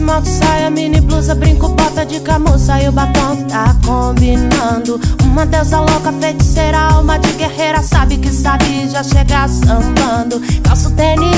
esmalte, 0.00 0.30
saia, 0.30 0.70
mini 0.70 1.00
blusa, 1.00 1.34
brinco, 1.34 1.68
bota 1.68 2.06
de 2.06 2.20
camurça 2.20 2.80
e 2.80 2.88
o 2.88 2.92
batom 2.92 3.36
tá 3.48 3.76
combinando. 3.84 4.98
Uma 5.22 5.44
deusa 5.44 5.78
louca, 5.78 6.12
feiticeira, 6.12 6.78
alma 6.78 7.18
de 7.18 7.30
guerreira, 7.32 7.82
sabe 7.82 8.16
que 8.16 8.30
sabe 8.30 8.88
já 8.88 9.02
chega 9.02 9.46
sambando. 9.46 10.40
Calço 10.62 10.90
tênis, 10.92 11.36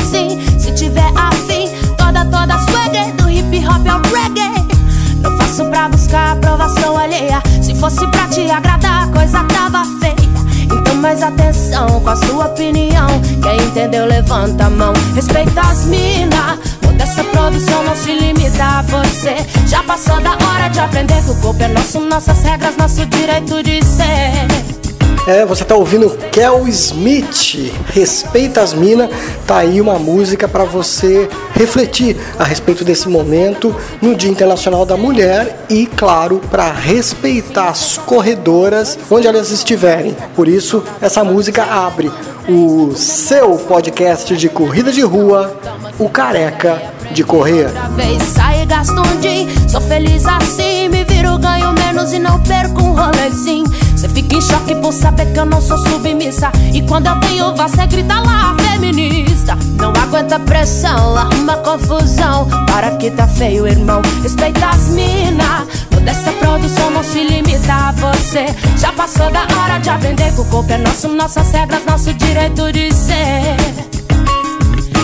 se 0.58 0.72
tiver 0.72 1.12
afim, 1.16 1.68
toda, 1.98 2.24
toda 2.24 2.58
swagger, 2.70 3.12
do 3.16 3.28
hip 3.28 3.66
hop 3.66 3.86
ao 3.88 4.00
reggae. 4.12 4.52
Não 5.20 5.36
faço 5.38 5.64
pra 5.66 5.88
buscar 5.88 6.32
aprovação 6.32 6.96
alheia. 6.96 7.42
Se 7.60 7.74
fosse 7.74 8.06
pra 8.08 8.28
te 8.28 8.48
agradar, 8.48 9.04
a 9.04 9.06
coisa 9.08 9.42
tava 9.44 9.84
feia. 10.00 10.14
Então 10.72 10.94
mais 10.96 11.22
atenção 11.22 12.00
com 12.00 12.10
a 12.10 12.16
sua 12.16 12.46
opinião. 12.46 13.08
Quem 13.42 13.56
entendeu, 13.66 14.06
levanta 14.06 14.66
a 14.66 14.70
mão. 14.70 14.92
Respeita 15.14 15.60
as 15.60 15.84
minas. 15.86 16.71
Essa 17.02 17.24
produção 17.24 17.82
não 17.82 17.96
se 17.96 18.14
limita 18.14 18.62
a 18.62 18.82
você. 18.82 19.34
Já 19.66 19.82
passou 19.82 20.20
da 20.20 20.34
hora 20.34 20.68
de 20.68 20.78
aprender 20.78 21.20
que 21.24 21.32
o 21.32 21.40
corpo 21.40 21.60
é 21.60 21.66
nosso, 21.66 21.98
nossas 21.98 22.40
regras, 22.42 22.76
nosso 22.76 23.04
direito 23.06 23.60
de 23.60 23.84
ser. 23.84 24.81
É, 25.26 25.46
você 25.46 25.64
tá 25.64 25.76
ouvindo 25.76 26.10
Kel 26.32 26.66
Smith, 26.66 27.72
Respeita 27.92 28.60
as 28.60 28.74
Minas, 28.74 29.08
tá 29.46 29.58
aí 29.58 29.80
uma 29.80 29.96
música 29.96 30.48
para 30.48 30.64
você 30.64 31.28
refletir 31.54 32.16
a 32.38 32.44
respeito 32.44 32.84
desse 32.84 33.08
momento 33.08 33.74
no 34.00 34.16
Dia 34.16 34.30
Internacional 34.30 34.84
da 34.84 34.96
Mulher 34.96 35.64
e, 35.70 35.86
claro, 35.86 36.40
para 36.50 36.72
respeitar 36.72 37.68
as 37.68 37.98
corredoras 37.98 38.98
onde 39.08 39.28
elas 39.28 39.52
estiverem. 39.52 40.16
Por 40.34 40.48
isso, 40.48 40.82
essa 41.00 41.22
música 41.22 41.62
abre 41.62 42.10
o 42.48 42.92
seu 42.96 43.56
podcast 43.58 44.36
de 44.36 44.48
corrida 44.48 44.90
de 44.90 45.02
rua, 45.02 45.56
o 46.00 46.08
Careca 46.08 46.82
de 47.12 47.22
Correr. 47.22 47.70
Gasto 48.66 48.98
um 48.98 49.20
din, 49.20 49.48
sou 49.68 49.80
feliz 49.82 50.24
assim, 50.24 50.88
me 50.88 51.04
viro, 51.04 51.36
ganho 51.36 51.72
menos 51.72 52.12
e 52.12 52.18
não 52.18 52.40
perco 52.40 52.82
um 52.82 52.94
rolezinho. 52.94 53.70
Cê 54.02 54.08
fica 54.08 54.34
em 54.34 54.40
choque 54.40 54.74
por 54.74 54.92
saber 54.92 55.32
que 55.32 55.38
eu 55.38 55.44
não 55.44 55.60
sou 55.60 55.78
submissa. 55.78 56.50
E 56.74 56.82
quando 56.82 57.06
eu 57.06 57.20
tenho 57.20 57.54
voz, 57.54 57.70
cê 57.70 57.86
grita 57.86 58.18
lá, 58.18 58.56
feminista. 58.58 59.56
Não 59.76 59.90
aguenta 59.90 60.40
pressão, 60.40 61.16
arruma 61.16 61.58
confusão. 61.58 62.48
Para 62.66 62.96
que 62.96 63.12
tá 63.12 63.28
feio, 63.28 63.64
irmão. 63.64 64.02
Respeita 64.20 64.70
as 64.70 64.88
mina. 64.88 65.64
Toda 65.88 66.10
essa 66.10 66.32
produção 66.32 66.90
não 66.90 67.04
se 67.04 67.22
limita 67.22 67.72
a 67.72 67.92
você. 67.92 68.46
Já 68.76 68.92
passou 68.92 69.30
da 69.30 69.42
hora 69.56 69.78
de 69.78 69.88
aprender 69.88 70.34
que 70.34 70.40
o 70.40 70.44
corpo 70.46 70.72
é 70.72 70.78
nosso, 70.78 71.06
nossas 71.06 71.52
regras, 71.52 71.84
nosso 71.86 72.12
direito 72.12 72.72
de 72.72 72.92
ser. 72.92 73.54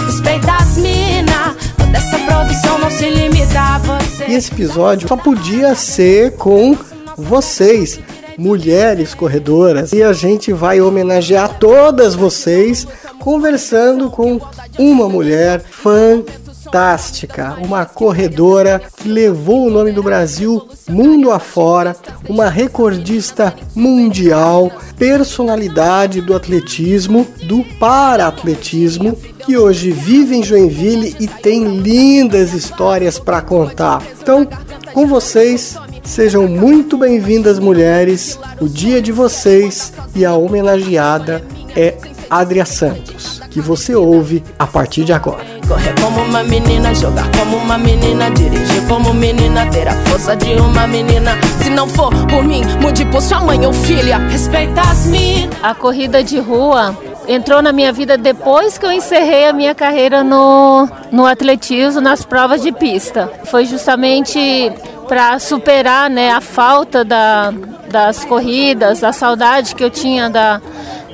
Respeita 0.07 0.55
as 0.55 0.77
mina. 0.77 1.55
Toda 1.77 1.99
essa 1.99 2.19
produção 2.19 2.79
não 2.81 2.91
se 2.91 3.09
limita 3.09 3.61
a 3.61 3.79
você. 3.79 4.25
E 4.27 4.35
esse 4.35 4.51
episódio 4.51 5.07
só 5.07 5.17
podia 5.17 5.77
ser 5.77 6.33
com 6.33 6.77
vocês 7.17 8.01
mulheres 8.39 9.15
corredoras 9.15 9.93
e 9.93 10.03
a 10.03 10.13
gente 10.13 10.53
vai 10.53 10.81
homenagear 10.81 11.59
todas 11.59 12.15
vocês 12.15 12.87
conversando 13.19 14.09
com 14.11 14.41
uma 14.79 15.09
mulher 15.09 15.61
fantástica, 15.61 17.57
uma 17.61 17.85
corredora 17.85 18.81
que 18.97 19.09
levou 19.09 19.67
o 19.67 19.71
nome 19.71 19.91
do 19.91 20.05
Brasil 20.05 20.69
mundo 20.89 21.33
afora, 21.33 21.97
uma 22.29 22.49
recordista 22.49 23.53
mundial, 23.75 24.71
personalidade 24.97 26.21
do 26.21 26.35
atletismo, 26.35 27.27
do 27.45 27.65
para-atletismo, 27.79 29.17
que 29.45 29.57
hoje 29.57 29.91
vive 29.91 30.37
em 30.37 30.43
Joinville 30.43 31.17
e 31.19 31.27
tem 31.27 31.79
lindas 31.79 32.53
histórias 32.55 33.19
para 33.19 33.43
contar. 33.43 34.03
Então, 34.21 34.47
com 34.93 35.07
vocês, 35.07 35.77
Sejam 36.09 36.49
muito 36.49 36.97
bem-vindas, 36.97 37.59
mulheres. 37.59 38.41
O 38.59 38.67
dia 38.67 39.01
de 39.01 39.13
vocês 39.13 39.93
e 40.17 40.25
a 40.25 40.35
homenageada 40.35 41.45
é 41.77 41.95
Adria 42.31 42.65
Santos, 42.65 43.41
que 43.51 43.61
você 43.61 43.95
ouve 43.95 44.43
a 44.59 44.67
partir 44.67 45.05
de 45.05 45.13
agora. 45.13 45.45
Correr 45.69 45.95
como 46.01 46.23
uma 46.23 46.43
menina, 46.43 46.95
jogar 46.95 47.31
como 47.33 47.59
uma 47.59 47.77
menina, 47.77 48.31
dirigir 48.31 48.89
como 48.89 49.13
menina, 49.13 49.67
ter 49.71 49.87
a 49.87 49.95
força 50.07 50.35
de 50.35 50.55
uma 50.55 50.87
menina. 50.87 51.33
Se 51.63 51.69
não 51.69 51.87
for 51.87 52.11
por 52.27 52.43
mim, 52.43 52.63
mude 52.81 53.05
por 53.05 53.21
sua 53.21 53.43
mãe 53.43 53.65
ou 53.67 53.75
filha. 53.75 54.17
Respeita 54.17 54.81
as 54.81 55.05
minas. 55.05 55.55
A 55.63 55.75
corrida 55.75 56.25
de 56.25 56.39
rua 56.41 56.97
entrou 57.29 57.61
na 57.61 57.71
minha 57.71 57.93
vida 57.93 58.17
depois 58.17 58.79
que 58.79 58.87
eu 58.87 58.91
encerrei 58.91 59.47
a 59.47 59.53
minha 59.53 59.75
carreira 59.75 60.25
no, 60.25 60.89
no 61.13 61.27
atletismo, 61.27 62.01
nas 62.01 62.25
provas 62.25 62.63
de 62.63 62.73
pista. 62.73 63.31
Foi 63.45 63.67
justamente 63.67 64.73
para 65.09 65.39
superar 65.39 66.11
né, 66.11 66.31
a 66.31 66.41
falta 66.41 67.03
da, 67.03 67.53
das 67.91 68.25
corridas, 68.25 69.03
a 69.03 69.13
saudade 69.13 69.75
que 69.75 69.83
eu 69.83 69.91
tinha 69.91 70.29
da, 70.29 70.61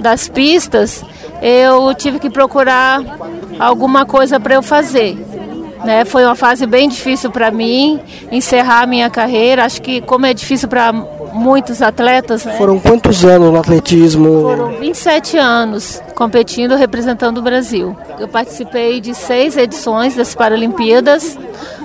das 0.01 0.29
pistas, 0.29 1.05
eu 1.41 1.95
tive 1.95 2.19
que 2.19 2.29
procurar 2.29 3.01
alguma 3.59 4.05
coisa 4.05 4.41
para 4.41 4.55
eu 4.55 4.63
fazer. 4.63 5.17
Né? 5.85 6.05
Foi 6.05 6.25
uma 6.25 6.35
fase 6.35 6.67
bem 6.67 6.89
difícil 6.89 7.31
para 7.31 7.51
mim 7.51 8.01
encerrar 8.33 8.83
a 8.83 8.87
minha 8.87 9.11
carreira. 9.11 9.65
Acho 9.65 9.81
que 9.83 10.01
como 10.01 10.25
é 10.25 10.33
difícil 10.33 10.67
para 10.67 10.93
muitos 10.93 11.83
atletas. 11.83 12.45
Né? 12.45 12.55
Foram 12.57 12.79
quantos 12.81 13.25
anos 13.25 13.53
no 13.53 13.59
atletismo? 13.59 14.43
Foram 14.43 14.69
27 14.79 15.37
anos 15.37 16.03
competindo, 16.15 16.75
representando 16.75 17.39
o 17.39 17.43
Brasil. 17.43 17.95
Eu 18.19 18.27
participei 18.27 19.01
de 19.01 19.15
seis 19.15 19.57
edições 19.57 20.17
das 20.17 20.35
Paralimpíadas 20.35 21.39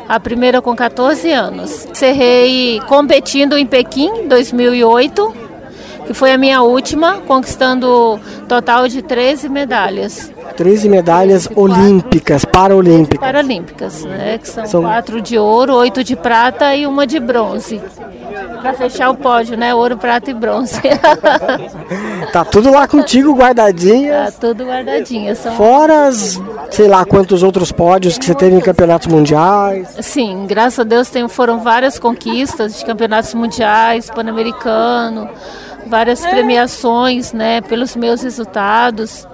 a 0.09 0.19
primeira 0.19 0.59
com 0.59 0.75
14 0.75 1.31
anos. 1.31 1.85
Encerrei 1.85 2.81
competindo 2.87 3.55
em 3.55 3.65
Pequim, 3.65 4.27
2008, 4.27 5.35
que 6.07 6.13
foi 6.15 6.31
a 6.31 6.37
minha 6.37 6.63
última, 6.63 7.19
conquistando 7.27 8.19
total 8.47 8.87
de 8.87 9.03
13 9.03 9.47
medalhas. 9.47 10.33
13 10.57 10.89
medalhas 10.89 11.47
olímpicas, 11.55 12.43
paralímpicas. 12.43 13.19
Paralímpicas, 13.19 14.03
né? 14.03 14.39
Que 14.39 14.49
são, 14.49 14.65
são 14.65 14.81
quatro 14.81 15.21
de 15.21 15.37
ouro, 15.37 15.75
oito 15.75 16.03
de 16.03 16.15
prata 16.15 16.75
e 16.75 16.87
uma 16.87 17.05
de 17.05 17.19
bronze. 17.19 17.79
Para 18.61 18.73
fechar 18.73 19.09
o 19.09 19.15
pódio, 19.15 19.57
né? 19.57 19.73
Ouro, 19.73 19.97
prata 19.97 20.31
e 20.31 20.33
bronze. 20.33 20.81
tá 22.33 22.43
tudo 22.43 22.71
lá 22.71 22.87
contigo 22.87 23.33
guardadinho. 23.33 24.11
Tá 24.11 24.31
tudo 24.31 24.65
guardadinho. 24.65 25.35
São... 25.35 25.55
Fora 25.55 26.07
as, 26.07 26.41
sei 26.71 26.87
lá, 26.87 27.05
quantos 27.05 27.41
outros 27.41 27.71
pódios 27.71 28.17
que 28.17 28.25
você 28.25 28.35
teve 28.35 28.55
em 28.55 28.59
campeonatos 28.59 29.07
mundiais. 29.07 29.87
Sim, 30.01 30.45
graças 30.47 30.79
a 30.79 30.83
Deus 30.83 31.09
tem, 31.09 31.27
foram 31.27 31.59
várias 31.59 31.97
conquistas 31.97 32.77
de 32.77 32.85
campeonatos 32.85 33.33
mundiais, 33.33 34.09
pan-americano, 34.09 35.29
várias 35.87 36.21
premiações, 36.25 37.31
né? 37.31 37.61
Pelos 37.61 37.95
meus 37.95 38.21
resultados. 38.21 39.27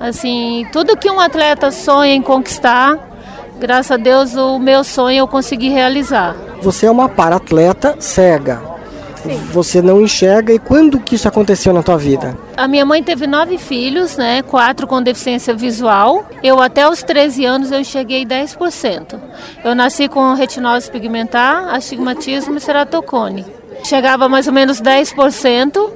Assim, 0.00 0.66
tudo 0.72 0.96
que 0.96 1.08
um 1.08 1.20
atleta 1.20 1.70
sonha 1.70 2.12
em 2.12 2.20
conquistar, 2.22 2.98
graças 3.60 3.92
a 3.92 3.96
Deus 3.96 4.34
o 4.34 4.58
meu 4.58 4.82
sonho 4.82 5.18
eu 5.18 5.28
consegui 5.28 5.68
realizar. 5.68 6.34
Você 6.60 6.86
é 6.86 6.90
uma 6.90 7.08
para-atleta 7.08 7.96
cega. 8.00 8.71
Sim. 9.22 9.36
Você 9.52 9.80
não 9.80 10.00
enxerga 10.00 10.52
e 10.52 10.58
quando 10.58 10.98
que 10.98 11.14
isso 11.14 11.28
aconteceu 11.28 11.72
na 11.72 11.82
tua 11.82 11.96
vida? 11.96 12.36
A 12.56 12.66
minha 12.66 12.84
mãe 12.84 13.02
teve 13.02 13.26
nove 13.26 13.56
filhos, 13.56 14.16
né? 14.16 14.42
Quatro 14.42 14.86
com 14.86 15.00
deficiência 15.00 15.54
visual. 15.54 16.26
Eu 16.42 16.60
até 16.60 16.88
os 16.88 17.02
13 17.02 17.44
anos 17.44 17.70
eu 17.70 17.80
enxerguei 17.80 18.24
10%. 18.26 19.18
Eu 19.64 19.74
nasci 19.74 20.08
com 20.08 20.34
retinose 20.34 20.90
pigmentar, 20.90 21.72
astigmatismo 21.74 22.56
e 22.56 22.60
ceratocone. 22.60 23.46
Chegava 23.84 24.28
mais 24.28 24.46
ou 24.46 24.52
menos 24.52 24.80
10%. 24.80 25.90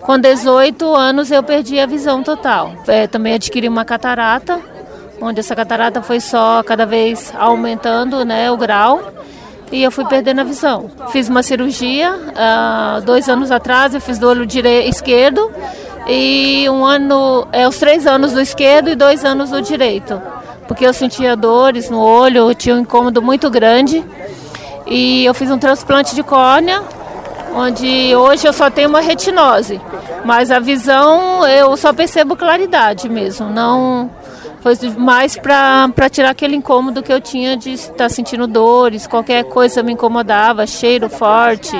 Com 0.00 0.18
18 0.18 0.94
anos 0.94 1.30
eu 1.30 1.42
perdi 1.42 1.78
a 1.78 1.86
visão 1.86 2.22
total. 2.22 2.72
É, 2.86 3.06
também 3.06 3.34
adquiri 3.34 3.68
uma 3.68 3.84
catarata, 3.84 4.60
onde 5.20 5.40
essa 5.40 5.54
catarata 5.54 6.02
foi 6.02 6.20
só 6.20 6.62
cada 6.62 6.86
vez 6.86 7.32
aumentando 7.36 8.24
né, 8.24 8.50
o 8.50 8.56
grau 8.56 9.12
e 9.72 9.82
eu 9.82 9.90
fui 9.90 10.04
perdendo 10.06 10.40
a 10.40 10.44
visão. 10.44 10.90
Fiz 11.10 11.28
uma 11.28 11.42
cirurgia 11.42 12.12
uh, 12.12 13.00
dois 13.02 13.28
anos 13.28 13.50
atrás, 13.50 13.94
eu 13.94 14.00
fiz 14.00 14.18
do 14.18 14.28
olho 14.28 14.46
direito, 14.46 14.88
esquerdo 14.88 15.50
e 16.06 16.68
um 16.68 16.84
ano, 16.84 17.46
é 17.52 17.66
os 17.66 17.78
três 17.78 18.06
anos 18.06 18.32
do 18.32 18.40
esquerdo 18.40 18.90
e 18.90 18.94
dois 18.94 19.24
anos 19.24 19.50
do 19.50 19.62
direito, 19.62 20.20
porque 20.68 20.86
eu 20.86 20.92
sentia 20.92 21.34
dores 21.34 21.88
no 21.88 22.00
olho, 22.00 22.48
eu 22.48 22.54
tinha 22.54 22.74
um 22.74 22.80
incômodo 22.80 23.22
muito 23.22 23.48
grande 23.50 24.04
e 24.86 25.24
eu 25.24 25.32
fiz 25.32 25.50
um 25.50 25.58
transplante 25.58 26.14
de 26.14 26.22
córnea 26.22 26.82
onde 27.54 28.14
hoje 28.16 28.46
eu 28.46 28.52
só 28.52 28.68
tenho 28.68 28.88
uma 28.88 29.00
retinose, 29.00 29.80
mas 30.24 30.50
a 30.50 30.58
visão 30.58 31.46
eu 31.46 31.76
só 31.76 31.92
percebo 31.92 32.36
claridade 32.36 33.08
mesmo, 33.08 33.48
não 33.48 34.10
Foi 34.64 34.74
mais 34.96 35.36
para 35.36 36.08
tirar 36.10 36.30
aquele 36.30 36.56
incômodo 36.56 37.02
que 37.02 37.12
eu 37.12 37.20
tinha 37.20 37.54
de 37.54 37.74
estar 37.74 38.08
sentindo 38.08 38.46
dores, 38.46 39.06
qualquer 39.06 39.44
coisa 39.44 39.82
me 39.82 39.92
incomodava, 39.92 40.66
cheiro 40.66 41.10
forte, 41.10 41.76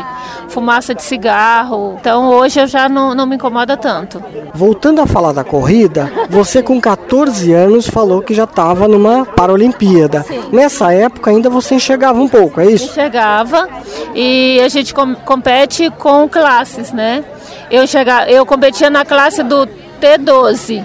fumaça 0.51 0.95
de 0.95 1.03
cigarro. 1.03 1.97
Então 1.99 2.29
hoje 2.29 2.61
eu 2.61 2.67
já 2.67 2.87
não, 2.87 3.15
não 3.15 3.25
me 3.25 3.37
incomoda 3.37 3.75
tanto. 3.75 4.23
Voltando 4.53 5.01
a 5.01 5.07
falar 5.07 5.33
da 5.33 5.43
corrida, 5.43 6.13
você 6.29 6.63
com 6.63 6.79
14 6.79 7.55
anos 7.55 7.89
falou 7.89 8.21
que 8.21 8.35
já 8.35 8.45
estava 8.45 8.87
numa 8.87 9.25
Paralimpíada. 9.25 10.23
Sim. 10.25 10.43
Nessa 10.53 10.93
época 10.93 11.31
ainda 11.31 11.49
você 11.49 11.77
enxergava 11.77 12.21
um 12.21 12.29
pouco, 12.29 12.61
é 12.61 12.67
isso? 12.67 12.91
Enxergava 12.91 13.67
e 14.15 14.61
a 14.63 14.69
gente 14.69 14.93
com, 14.93 15.15
compete 15.15 15.89
com 15.89 16.29
classes, 16.29 16.93
né? 16.93 17.25
Eu, 17.71 17.87
chegava, 17.87 18.31
eu 18.31 18.45
competia 18.45 18.91
na 18.91 19.07
classe 19.07 19.43
do 19.43 19.67
T12, 19.99 20.85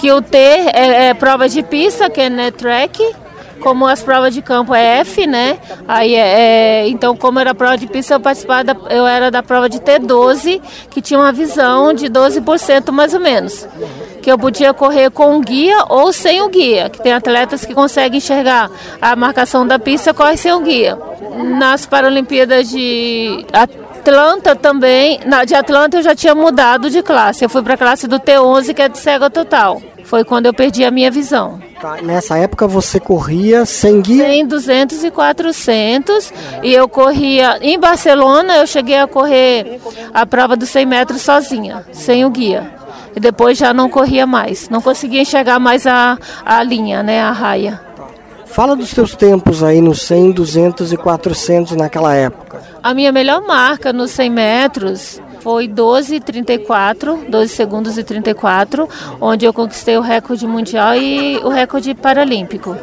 que 0.00 0.10
o 0.10 0.22
T 0.22 0.38
é, 0.38 1.08
é 1.08 1.14
prova 1.14 1.46
de 1.46 1.62
pista, 1.62 2.08
que 2.08 2.22
é 2.22 2.30
né, 2.30 2.50
track, 2.50 3.04
como 3.60 3.86
as 3.86 4.02
provas 4.02 4.32
de 4.32 4.40
campo 4.40 4.74
é 4.74 5.00
F, 5.00 5.26
né? 5.26 5.58
Aí 5.86 6.14
é, 6.14 6.40
é, 6.40 6.88
então 6.88 7.14
como 7.14 7.38
era 7.38 7.54
prova 7.54 7.76
de 7.76 7.86
pista, 7.86 8.14
eu 8.14 8.20
participava 8.20 8.64
da, 8.64 8.76
eu 8.88 9.06
era 9.06 9.30
da 9.30 9.42
prova 9.42 9.68
de 9.68 9.78
T12, 9.78 10.62
que 10.88 11.02
tinha 11.02 11.20
uma 11.20 11.32
visão 11.32 11.92
de 11.92 12.06
12% 12.06 12.90
mais 12.90 13.12
ou 13.12 13.20
menos. 13.20 13.68
Que 14.22 14.32
eu 14.32 14.38
podia 14.38 14.72
correr 14.72 15.10
com 15.10 15.36
o 15.36 15.40
guia 15.40 15.84
ou 15.90 16.14
sem 16.14 16.40
o 16.40 16.48
guia, 16.48 16.88
que 16.88 17.02
tem 17.02 17.12
atletas 17.12 17.66
que 17.66 17.74
conseguem 17.74 18.16
enxergar 18.16 18.70
a 19.02 19.14
marcação 19.14 19.66
da 19.66 19.78
pista, 19.78 20.14
corre 20.14 20.38
sem 20.38 20.52
o 20.52 20.60
guia. 20.60 20.98
Nas 21.58 21.84
Paralimpíadas 21.84 22.70
de 22.70 23.44
Atlanta 24.00 24.56
também, 24.56 25.20
na, 25.26 25.44
de 25.44 25.54
Atlanta 25.54 25.98
eu 25.98 26.02
já 26.02 26.14
tinha 26.14 26.34
mudado 26.34 26.88
de 26.88 27.02
classe. 27.02 27.44
Eu 27.44 27.50
fui 27.50 27.62
para 27.62 27.74
a 27.74 27.76
classe 27.76 28.08
do 28.08 28.18
T11, 28.18 28.72
que 28.72 28.80
é 28.80 28.88
de 28.88 28.96
cega 28.96 29.28
total. 29.28 29.80
Foi 30.04 30.24
quando 30.24 30.46
eu 30.46 30.54
perdi 30.54 30.84
a 30.86 30.90
minha 30.90 31.10
visão. 31.10 31.60
Tá, 31.78 31.98
nessa 32.02 32.38
época 32.38 32.66
você 32.66 32.98
corria 32.98 33.66
sem 33.66 34.00
guia? 34.00 34.24
100, 34.24 34.46
200 34.46 35.04
e 35.04 35.10
400. 35.10 36.32
E 36.62 36.72
eu 36.72 36.88
corria 36.88 37.58
em 37.60 37.78
Barcelona, 37.78 38.56
eu 38.56 38.66
cheguei 38.66 38.98
a 38.98 39.06
correr 39.06 39.78
a 40.14 40.24
prova 40.24 40.56
dos 40.56 40.70
100 40.70 40.86
metros 40.86 41.20
sozinha, 41.20 41.84
sem 41.92 42.24
o 42.24 42.30
guia. 42.30 42.72
E 43.14 43.20
depois 43.20 43.58
já 43.58 43.74
não 43.74 43.90
corria 43.90 44.26
mais. 44.26 44.70
Não 44.70 44.80
conseguia 44.80 45.20
enxergar 45.20 45.58
mais 45.58 45.86
a, 45.86 46.18
a 46.44 46.62
linha, 46.62 47.02
né, 47.02 47.20
a 47.20 47.32
raia. 47.32 47.89
Fala 48.52 48.74
dos 48.74 48.90
teus 48.90 49.14
tempos 49.14 49.62
aí 49.62 49.80
nos 49.80 50.02
100, 50.02 50.32
200 50.32 50.92
e 50.92 50.96
400 50.96 51.76
naquela 51.76 52.12
época. 52.14 52.60
A 52.82 52.92
minha 52.92 53.12
melhor 53.12 53.40
marca 53.42 53.92
nos 53.92 54.10
100 54.10 54.30
metros 54.30 55.22
foi 55.40 55.68
12,34, 55.68 57.28
12 57.28 57.48
segundos 57.48 57.96
e 57.96 58.02
34, 58.02 58.88
onde 59.20 59.46
eu 59.46 59.52
conquistei 59.52 59.96
o 59.96 60.00
recorde 60.00 60.44
mundial 60.46 60.96
e 60.96 61.36
o 61.38 61.48
recorde 61.48 61.94
paralímpico. 61.94 62.76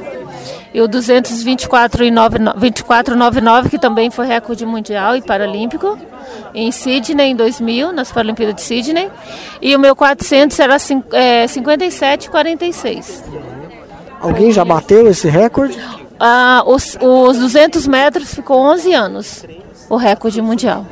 E 0.74 0.80
o 0.82 0.88
224,99, 0.88 3.70
que 3.70 3.78
também 3.78 4.10
foi 4.10 4.26
recorde 4.26 4.66
mundial 4.66 5.18
e 5.18 5.22
paralímpico, 5.22 6.00
em 6.54 6.72
Sydney, 6.72 7.32
em 7.32 7.36
2000, 7.36 7.92
nas 7.92 8.10
Paralimpíadas 8.12 8.56
de 8.56 8.62
Sydney. 8.62 9.10
E 9.62 9.76
o 9.76 9.80
meu 9.80 9.94
400 9.96 10.60
era 10.60 10.78
é, 11.14 11.46
57,46. 11.46 13.57
Alguém 14.20 14.52
já 14.52 14.66
bateu 14.66 15.08
esse 15.08 15.28
recorde? 15.28 15.78
Ah, 16.20 16.64
os, 16.66 16.98
os 17.02 17.38
200 17.38 17.88
metros 17.88 18.34
ficou 18.34 18.58
11 18.58 18.94
anos, 18.94 19.46
o 19.90 19.96
recorde 19.96 20.42
mundial. 20.42 20.86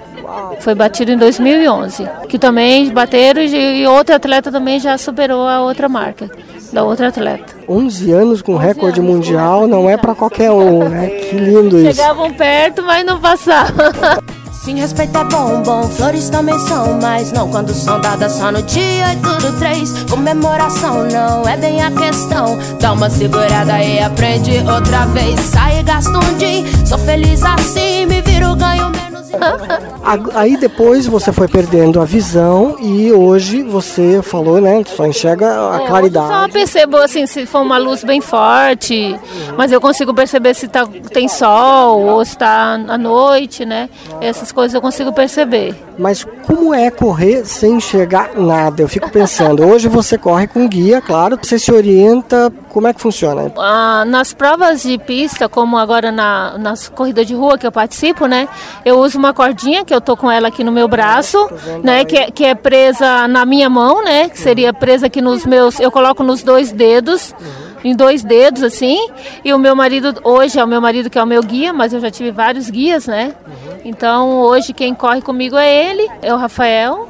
Foi 0.60 0.74
batido 0.74 1.12
em 1.12 1.18
2011, 1.18 2.08
que 2.28 2.40
também 2.40 2.90
bateram 2.92 3.42
e 3.42 3.86
outra 3.86 4.16
atleta 4.16 4.52
também 4.52 4.80
já 4.80 4.98
superou 4.98 5.48
a 5.48 5.62
outra 5.62 5.88
marca 5.88 6.30
da 6.74 6.84
outra 6.84 7.08
atleta. 7.10 7.56
11 7.70 8.12
anos 8.12 8.42
com 8.42 8.56
11 8.56 8.66
recorde 8.66 9.00
anos 9.00 9.12
mundial 9.12 9.62
com 9.62 9.68
não 9.68 9.90
é 9.90 9.98
para 9.98 10.16
qualquer 10.16 10.52
um, 10.52 10.90
né? 10.90 11.08
Que 11.08 11.36
lindo 11.36 11.78
isso. 11.78 11.96
Chegavam 11.96 12.34
perto, 12.34 12.84
mas 12.84 13.06
não 13.06 13.20
passavam. 13.20 13.86
Sim, 14.66 14.80
respeito 14.80 15.16
é 15.16 15.24
bom, 15.26 15.62
bom, 15.62 15.84
flores 15.84 16.28
também 16.28 16.58
são, 16.58 16.98
mas 17.00 17.32
não 17.32 17.48
quando 17.52 17.72
são 17.72 18.02
dadas 18.02 18.32
só 18.32 18.52
no 18.52 18.64
dia 18.64 19.14
e 19.14 19.18
tudo 19.18 19.60
três. 19.60 19.92
Comemoração 20.10 21.06
não 21.06 21.48
é 21.48 21.56
bem 21.56 21.84
a 21.84 21.92
questão. 21.92 22.58
Dá 22.82 22.94
uma 22.94 23.08
segurada 23.08 23.80
e 23.84 24.00
aprende 24.00 24.58
outra 24.68 25.06
vez. 25.06 25.40
Sai 25.40 25.82
e 25.82 25.84
gasta 25.84 26.18
um 26.18 26.38
dia, 26.40 26.64
sou 26.84 26.98
feliz 26.98 27.44
assim, 27.44 28.08
me 28.08 28.24
viro, 28.24 28.56
ganho 28.56 28.90
menos. 28.90 29.30
Aí 30.36 30.56
depois 30.58 31.08
você 31.08 31.32
foi 31.32 31.48
perdendo 31.48 32.00
a 32.00 32.06
visão 32.06 32.78
e 32.80 33.12
hoje 33.12 33.64
você 33.64 34.22
falou, 34.22 34.62
né? 34.62 34.84
Só 34.86 35.06
enxerga 35.06 35.72
a 35.72 35.84
é, 35.84 35.88
claridade. 35.88 36.28
Só 36.28 36.48
percebo 36.48 36.98
assim 36.98 37.26
se 37.26 37.46
for 37.46 37.62
uma 37.62 37.78
luz 37.78 38.04
bem 38.04 38.22
forte, 38.22 39.20
mas 39.58 39.72
eu 39.72 39.82
consigo 39.82 40.14
perceber 40.14 40.54
se 40.54 40.68
tá, 40.68 40.88
tem 41.12 41.28
sol 41.28 42.02
ou 42.04 42.24
se 42.24 42.32
está 42.32 42.74
à 42.74 42.98
noite, 42.98 43.66
né? 43.66 43.90
Essas 44.22 44.52
coisas 44.56 44.74
eu 44.74 44.82
consigo 44.82 45.12
perceber. 45.12 45.76
Mas 46.00 46.26
como 46.48 46.74
é 46.74 46.90
correr 46.90 47.46
sem 47.46 47.74
enxergar 47.74 48.32
nada? 48.36 48.82
Eu 48.82 48.88
fico 48.88 49.12
pensando, 49.12 49.68
hoje 49.68 49.90
você 49.90 50.18
corre 50.18 50.48
com 50.48 50.68
guia, 50.68 51.02
claro, 51.02 51.38
você 51.42 51.60
se 51.60 51.72
orienta, 51.72 52.52
como 52.70 52.88
é 52.88 52.94
que 52.94 53.02
funciona? 53.02 53.52
Ah, 53.58 54.06
nas 54.06 54.34
provas 54.34 54.82
de 54.82 54.98
pista, 54.98 55.50
como 55.50 55.78
agora 55.78 56.12
na, 56.12 56.58
nas 56.58 56.88
corridas 56.88 57.28
de 57.28 57.36
rua 57.36 57.58
que 57.58 57.68
eu 57.68 57.72
participo, 57.72 58.26
né? 58.26 58.48
Eu 58.86 59.00
uso 59.00 59.20
uma 59.20 59.34
cordinha 59.34 59.84
que 59.84 59.94
eu 59.94 60.00
tô 60.00 60.16
com 60.16 60.32
ela 60.32 60.48
aqui 60.48 60.64
no 60.64 60.72
meu 60.72 60.88
braço, 60.88 61.38
né? 61.84 62.06
Que 62.06 62.18
é, 62.18 62.32
que 62.32 62.46
é 62.46 62.56
presa 62.56 63.28
na 63.28 63.46
minha 63.46 63.70
mão, 63.70 64.04
né? 64.04 64.30
Que 64.30 64.40
seria 64.40 64.74
presa 64.74 65.08
aqui 65.08 65.22
nos 65.22 65.46
meus, 65.46 65.80
eu 65.80 65.92
coloco 65.92 66.24
nos 66.24 66.42
dois 66.42 66.72
dedos. 66.72 67.36
Uhum 67.40 67.65
em 67.86 67.96
dois 67.96 68.24
dedos, 68.24 68.64
assim. 68.64 69.08
E 69.44 69.54
o 69.54 69.60
meu 69.60 69.76
marido, 69.76 70.20
hoje 70.24 70.60
é 70.60 70.64
o 70.64 70.68
meu 70.68 70.82
marido 70.82 71.08
que 71.08 71.20
é 71.20 71.24
o 71.24 71.28
meu 71.28 71.44
guia, 71.44 71.72
mas 71.72 71.94
eu 71.94 72.00
já 72.00 72.10
tive 72.10 72.32
vários 72.32 72.70
guias, 72.70 73.06
né? 73.06 73.36
Uhum. 73.46 73.78
Então 73.86 74.40
hoje 74.42 74.74
quem 74.74 74.96
corre 74.96 75.22
comigo 75.22 75.56
é 75.56 75.90
ele, 75.92 76.10
é 76.22 76.34
o 76.34 76.38
Rafael. 76.38 77.08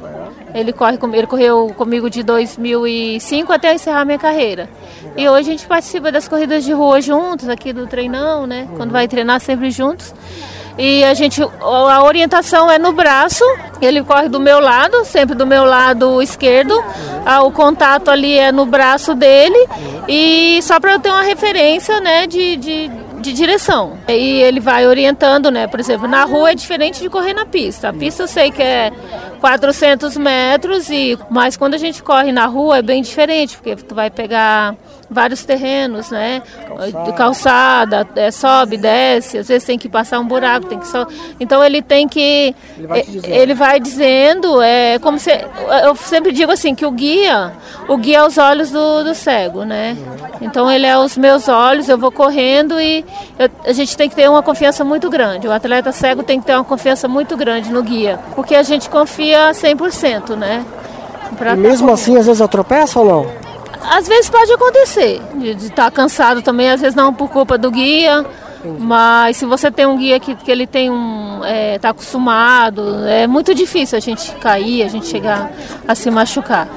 Ele, 0.54 0.72
corre 0.72 0.98
ele 1.12 1.26
correu 1.26 1.72
comigo 1.76 2.08
de 2.08 2.22
2005 2.22 3.52
até 3.52 3.74
encerrar 3.74 4.04
minha 4.04 4.18
carreira. 4.18 4.68
E 5.16 5.28
hoje 5.28 5.48
a 5.48 5.52
gente 5.52 5.66
participa 5.66 6.12
das 6.12 6.28
corridas 6.28 6.64
de 6.64 6.72
rua 6.72 7.00
juntos, 7.00 7.48
aqui 7.48 7.72
do 7.72 7.86
treinão, 7.86 8.46
né? 8.46 8.68
Quando 8.76 8.90
vai 8.90 9.08
treinar 9.08 9.40
sempre 9.40 9.70
juntos. 9.70 10.14
E 10.78 11.02
a 11.04 11.14
gente, 11.14 11.40
a 11.42 12.02
orientação 12.04 12.70
é 12.70 12.78
no 12.78 12.92
braço, 12.92 13.44
ele 13.80 14.02
corre 14.02 14.28
do 14.28 14.38
meu 14.38 14.60
lado, 14.60 15.04
sempre 15.04 15.34
do 15.34 15.46
meu 15.46 15.64
lado 15.64 16.20
esquerdo. 16.20 16.74
O 17.44 17.50
contato 17.50 18.10
ali 18.10 18.38
é 18.38 18.52
no 18.52 18.66
braço 18.66 19.14
dele. 19.14 19.66
E 20.06 20.60
só 20.62 20.78
para 20.78 20.92
eu 20.92 21.00
ter 21.00 21.10
uma 21.10 21.22
referência, 21.22 22.00
né, 22.00 22.26
de, 22.26 22.56
de, 22.56 22.90
de 23.20 23.32
direção. 23.32 23.98
E 24.06 24.42
ele 24.42 24.60
vai 24.60 24.86
orientando, 24.86 25.50
né? 25.50 25.66
Por 25.66 25.80
exemplo, 25.80 26.06
na 26.06 26.24
rua 26.24 26.52
é 26.52 26.54
diferente 26.54 27.00
de 27.00 27.08
correr 27.08 27.32
na 27.32 27.46
pista. 27.46 27.88
A 27.88 27.92
pista 27.92 28.24
eu 28.24 28.28
sei 28.28 28.50
que 28.50 28.62
é 28.62 28.92
400 29.40 30.16
metros, 30.16 30.90
e 30.90 31.18
mas 31.30 31.56
quando 31.56 31.74
a 31.74 31.78
gente 31.78 32.02
corre 32.02 32.32
na 32.32 32.46
rua 32.46 32.78
é 32.78 32.82
bem 32.82 33.02
diferente, 33.02 33.56
porque 33.56 33.76
tu 33.76 33.94
vai 33.94 34.10
pegar 34.10 34.74
vários 35.10 35.44
terrenos, 35.44 36.10
né? 36.10 36.42
Calçada, 36.68 37.12
calçada 37.12 38.08
é, 38.16 38.30
sobe, 38.30 38.76
desce, 38.76 39.38
às 39.38 39.48
vezes 39.48 39.64
tem 39.64 39.78
que 39.78 39.88
passar 39.88 40.18
um 40.18 40.26
buraco, 40.26 40.66
tem 40.66 40.78
que 40.78 40.88
só. 40.88 41.06
Então 41.38 41.64
ele 41.64 41.80
tem 41.80 42.08
que. 42.08 42.54
Ele 42.76 42.86
vai, 42.86 43.00
é, 43.00 43.38
ele 43.38 43.54
vai 43.54 43.80
dizendo, 43.80 44.60
é 44.60 44.98
como 44.98 45.18
se. 45.18 45.30
Eu 45.84 45.94
sempre 45.96 46.32
digo 46.32 46.52
assim, 46.52 46.74
que 46.74 46.84
o 46.84 46.90
guia, 46.90 47.52
o 47.88 47.96
guia 47.96 48.18
é 48.18 48.26
os 48.26 48.36
olhos 48.38 48.70
do, 48.70 49.04
do 49.04 49.14
cego, 49.14 49.64
né? 49.64 49.96
Então 50.40 50.70
ele 50.70 50.86
é 50.86 50.98
os 50.98 51.16
meus 51.16 51.48
olhos, 51.48 51.88
eu 51.88 51.98
vou 51.98 52.10
correndo 52.10 52.80
e 52.80 53.04
eu, 53.38 53.48
a 53.64 53.72
gente 53.72 53.96
tem 53.96 54.08
que 54.08 54.16
ter 54.16 54.28
uma 54.28 54.42
confiança 54.42 54.84
muito 54.84 55.08
grande. 55.08 55.46
O 55.48 55.52
atleta 55.52 55.92
cego 55.92 56.22
tem 56.22 56.40
que 56.40 56.46
ter 56.46 56.54
uma 56.54 56.64
confiança 56.64 57.08
muito 57.08 57.36
grande 57.36 57.70
no 57.70 57.82
guia, 57.82 58.18
porque 58.34 58.54
a 58.54 58.62
gente 58.62 58.90
confia 58.90 59.52
100%, 59.52 60.36
né? 60.36 60.64
Pra 61.38 61.54
e 61.54 61.56
mesmo 61.56 61.90
assim, 61.90 62.16
às 62.16 62.26
vezes 62.26 62.40
eu 62.40 62.48
tropeço 62.48 63.00
ou 63.00 63.04
não? 63.04 63.45
Às 63.90 64.08
vezes 64.08 64.28
pode 64.28 64.52
acontecer, 64.52 65.20
de 65.34 65.50
estar 65.50 65.84
tá 65.84 65.90
cansado 65.90 66.42
também, 66.42 66.70
às 66.70 66.80
vezes 66.80 66.94
não 66.94 67.14
por 67.14 67.30
culpa 67.30 67.56
do 67.56 67.70
guia, 67.70 68.24
mas 68.78 69.36
se 69.36 69.46
você 69.46 69.70
tem 69.70 69.86
um 69.86 69.96
guia 69.96 70.18
que, 70.18 70.34
que 70.34 70.50
ele 70.50 70.66
tem 70.66 70.90
um. 70.90 71.44
É, 71.44 71.78
tá 71.78 71.90
acostumado, 71.90 73.06
é 73.06 73.26
muito 73.26 73.54
difícil 73.54 73.96
a 73.96 74.00
gente 74.00 74.32
cair, 74.36 74.82
a 74.82 74.88
gente 74.88 75.06
chegar 75.06 75.52
a 75.86 75.94
se 75.94 76.10
machucar. 76.10 76.68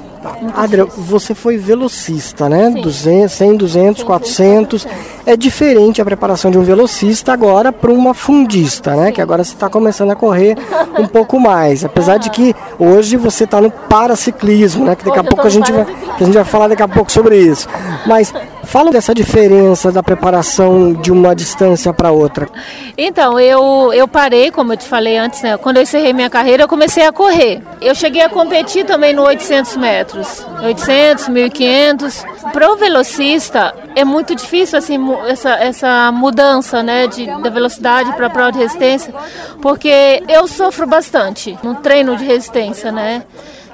Adria, 0.55 0.85
você 0.85 1.33
foi 1.33 1.57
velocista, 1.57 2.49
né? 2.49 2.71
Sim. 2.71 2.81
200, 2.81 3.31
100, 3.31 3.57
200, 3.57 4.03
400. 4.03 4.88
É 5.25 5.38
diferente 5.38 6.01
a 6.01 6.05
preparação 6.05 6.51
de 6.51 6.57
um 6.57 6.63
velocista 6.63 7.31
agora 7.31 7.71
para 7.71 7.91
uma 7.91 8.13
fundista, 8.13 8.95
né? 8.95 9.11
Que 9.11 9.21
agora 9.21 9.43
você 9.43 9.53
está 9.53 9.69
começando 9.69 10.11
a 10.11 10.15
correr 10.15 10.57
um 10.97 11.07
pouco 11.07 11.39
mais. 11.39 11.85
Apesar 11.85 12.17
de 12.17 12.29
que 12.29 12.53
hoje 12.77 13.15
você 13.15 13.45
está 13.45 13.61
no 13.61 13.71
paraciclismo, 13.71 14.85
né? 14.85 14.95
Que 14.95 15.05
daqui 15.05 15.19
a 15.19 15.23
pouco 15.23 15.45
a 15.45 15.49
gente, 15.49 15.71
vai, 15.71 15.85
que 15.85 16.23
a 16.23 16.25
gente 16.25 16.35
vai 16.35 16.45
falar 16.45 16.67
daqui 16.67 16.83
a 16.83 16.88
pouco 16.88 17.11
sobre 17.11 17.38
isso. 17.38 17.67
Mas 18.05 18.33
Fala 18.69 18.91
dessa 18.91 19.15
diferença 19.15 19.91
da 19.91 20.03
preparação 20.03 20.93
de 20.93 21.11
uma 21.11 21.35
distância 21.35 21.91
para 21.91 22.11
outra. 22.11 22.47
Então, 22.95 23.39
eu, 23.39 23.91
eu 23.91 24.07
parei, 24.07 24.51
como 24.51 24.73
eu 24.73 24.77
te 24.77 24.85
falei 24.85 25.17
antes, 25.17 25.41
né? 25.41 25.57
Quando 25.57 25.77
eu 25.77 25.83
encerrei 25.83 26.13
minha 26.13 26.29
carreira, 26.29 26.63
eu 26.63 26.67
comecei 26.67 27.03
a 27.03 27.11
correr. 27.11 27.63
Eu 27.81 27.95
cheguei 27.95 28.21
a 28.21 28.29
competir 28.29 28.85
também 28.85 29.11
no 29.11 29.23
800 29.23 29.75
metros. 29.75 30.45
800, 30.61 31.29
1500. 31.29 32.25
Para 32.53 32.71
o 32.71 32.77
velocista, 32.77 33.73
é 33.95 34.05
muito 34.05 34.35
difícil 34.35 34.77
assim, 34.77 34.99
essa, 35.27 35.49
essa 35.55 36.11
mudança 36.11 36.83
né, 36.83 37.07
de, 37.07 37.25
da 37.41 37.49
velocidade 37.49 38.13
para 38.13 38.27
a 38.27 38.29
prova 38.29 38.51
de 38.51 38.59
resistência, 38.59 39.11
porque 39.63 40.21
eu 40.27 40.47
sofro 40.47 40.85
bastante 40.85 41.57
no 41.63 41.73
treino 41.73 42.15
de 42.15 42.23
resistência, 42.23 42.91
né? 42.91 43.23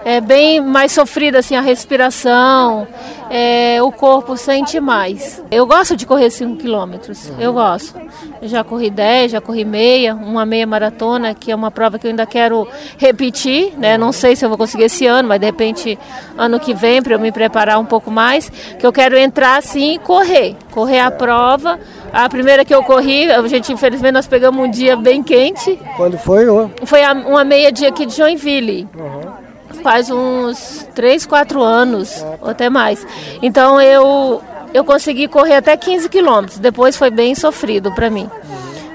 É 0.05 0.21
bem 0.21 0.61
mais 0.61 0.91
sofrida 0.91 1.39
assim 1.39 1.55
a 1.55 1.61
respiração, 1.61 2.87
é, 3.27 3.81
o 3.81 3.91
corpo 3.91 4.37
sente 4.37 4.79
mais. 4.79 5.43
Eu 5.49 5.65
gosto 5.65 5.97
de 5.97 6.05
correr 6.05 6.29
5 6.29 6.57
quilômetros, 6.57 7.31
eu 7.39 7.51
gosto. 7.51 7.99
Eu 8.39 8.47
já 8.47 8.63
corri 8.63 8.91
10, 8.91 9.31
já 9.31 9.41
corri 9.41 9.65
meia, 9.65 10.13
uma 10.13 10.45
meia 10.45 10.67
maratona, 10.67 11.33
que 11.33 11.51
é 11.51 11.55
uma 11.55 11.71
prova 11.71 11.97
que 11.97 12.05
eu 12.05 12.11
ainda 12.11 12.25
quero 12.27 12.67
repetir, 12.99 13.73
né? 13.79 13.97
Não 13.97 14.11
sei 14.11 14.35
se 14.35 14.45
eu 14.45 14.49
vou 14.49 14.59
conseguir 14.59 14.83
esse 14.83 15.07
ano, 15.07 15.27
mas 15.29 15.39
de 15.39 15.47
repente 15.47 15.97
ano 16.37 16.59
que 16.59 16.75
vem 16.75 17.01
para 17.01 17.15
eu 17.15 17.19
me 17.19 17.31
preparar 17.31 17.79
um 17.79 17.85
pouco 17.85 18.11
mais, 18.11 18.47
que 18.47 18.85
eu 18.85 18.93
quero 18.93 19.17
entrar 19.17 19.57
assim 19.57 19.95
e 19.95 19.99
correr, 19.99 20.55
correr 20.69 20.99
a 20.99 21.09
prova. 21.09 21.79
A 22.13 22.29
primeira 22.29 22.63
que 22.63 22.73
eu 22.73 22.83
corri, 22.83 23.31
a 23.31 23.45
gente 23.47 23.73
infelizmente 23.73 24.13
nós 24.13 24.27
pegamos 24.27 24.63
um 24.63 24.69
dia 24.69 24.95
bem 24.95 25.23
quente. 25.23 25.79
Quando 25.97 26.15
foi? 26.15 26.45
Foi 26.85 27.01
uma 27.25 27.43
meia 27.43 27.71
dia 27.71 27.89
aqui 27.89 28.05
de 28.05 28.15
Joinville. 28.15 28.87
Uhum 28.95 29.44
faz 29.85 30.09
uns 30.09 30.87
3, 30.95 31.27
4 31.27 31.61
anos, 31.61 32.25
ou 32.41 32.49
até 32.49 32.71
mais. 32.71 33.05
Então 33.39 33.79
eu, 33.79 34.41
eu 34.73 34.83
consegui 34.83 35.27
correr 35.27 35.57
até 35.57 35.77
15 35.77 36.09
quilômetros. 36.09 36.57
Depois 36.57 36.97
foi 36.97 37.11
bem 37.11 37.35
sofrido 37.35 37.91
para 37.91 38.09
mim. 38.09 38.27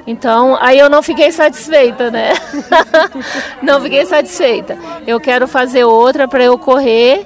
Então, 0.05 0.59
aí 0.61 0.81
eu 0.81 0.91
não 0.91 1.01
fiquei 1.01 1.31
satisfeita, 1.31 2.11
né? 2.11 2.33
não 3.63 3.81
fiquei 3.81 4.05
satisfeita. 4.05 4.77
Eu 5.07 5.21
quero 5.21 5.47
fazer 5.47 5.85
outra 5.85 6.27
para 6.27 6.43
eu 6.43 6.59
correr 6.59 7.25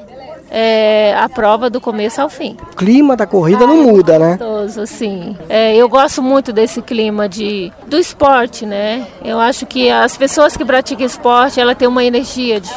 é, 0.57 1.13
a 1.19 1.29
prova 1.29 1.69
do 1.69 1.81
começo 1.81 2.23
ao 2.23 2.31
fim. 2.31 2.57
O 2.73 2.77
clima 2.77 3.17
da 3.17 3.27
corrida 3.27 3.67
não 3.67 3.83
muda, 3.83 4.21
né? 4.21 4.37
Gostoso, 4.37 4.87
sim. 4.87 5.37
É, 5.49 5.75
eu 5.75 5.89
gosto 5.89 6.23
muito 6.23 6.53
desse 6.53 6.81
clima 6.81 7.29
de, 7.29 7.73
do 7.89 7.99
esporte, 7.99 8.65
né? 8.65 9.05
Eu 9.25 9.41
acho 9.41 9.67
que 9.67 9.91
as 9.91 10.17
pessoas 10.17 10.57
que 10.57 10.65
praticam 10.65 11.05
esporte, 11.05 11.61
ela 11.61 11.75
tem 11.75 11.89
uma 11.89 12.05
energia, 12.05 12.61
de, 12.61 12.71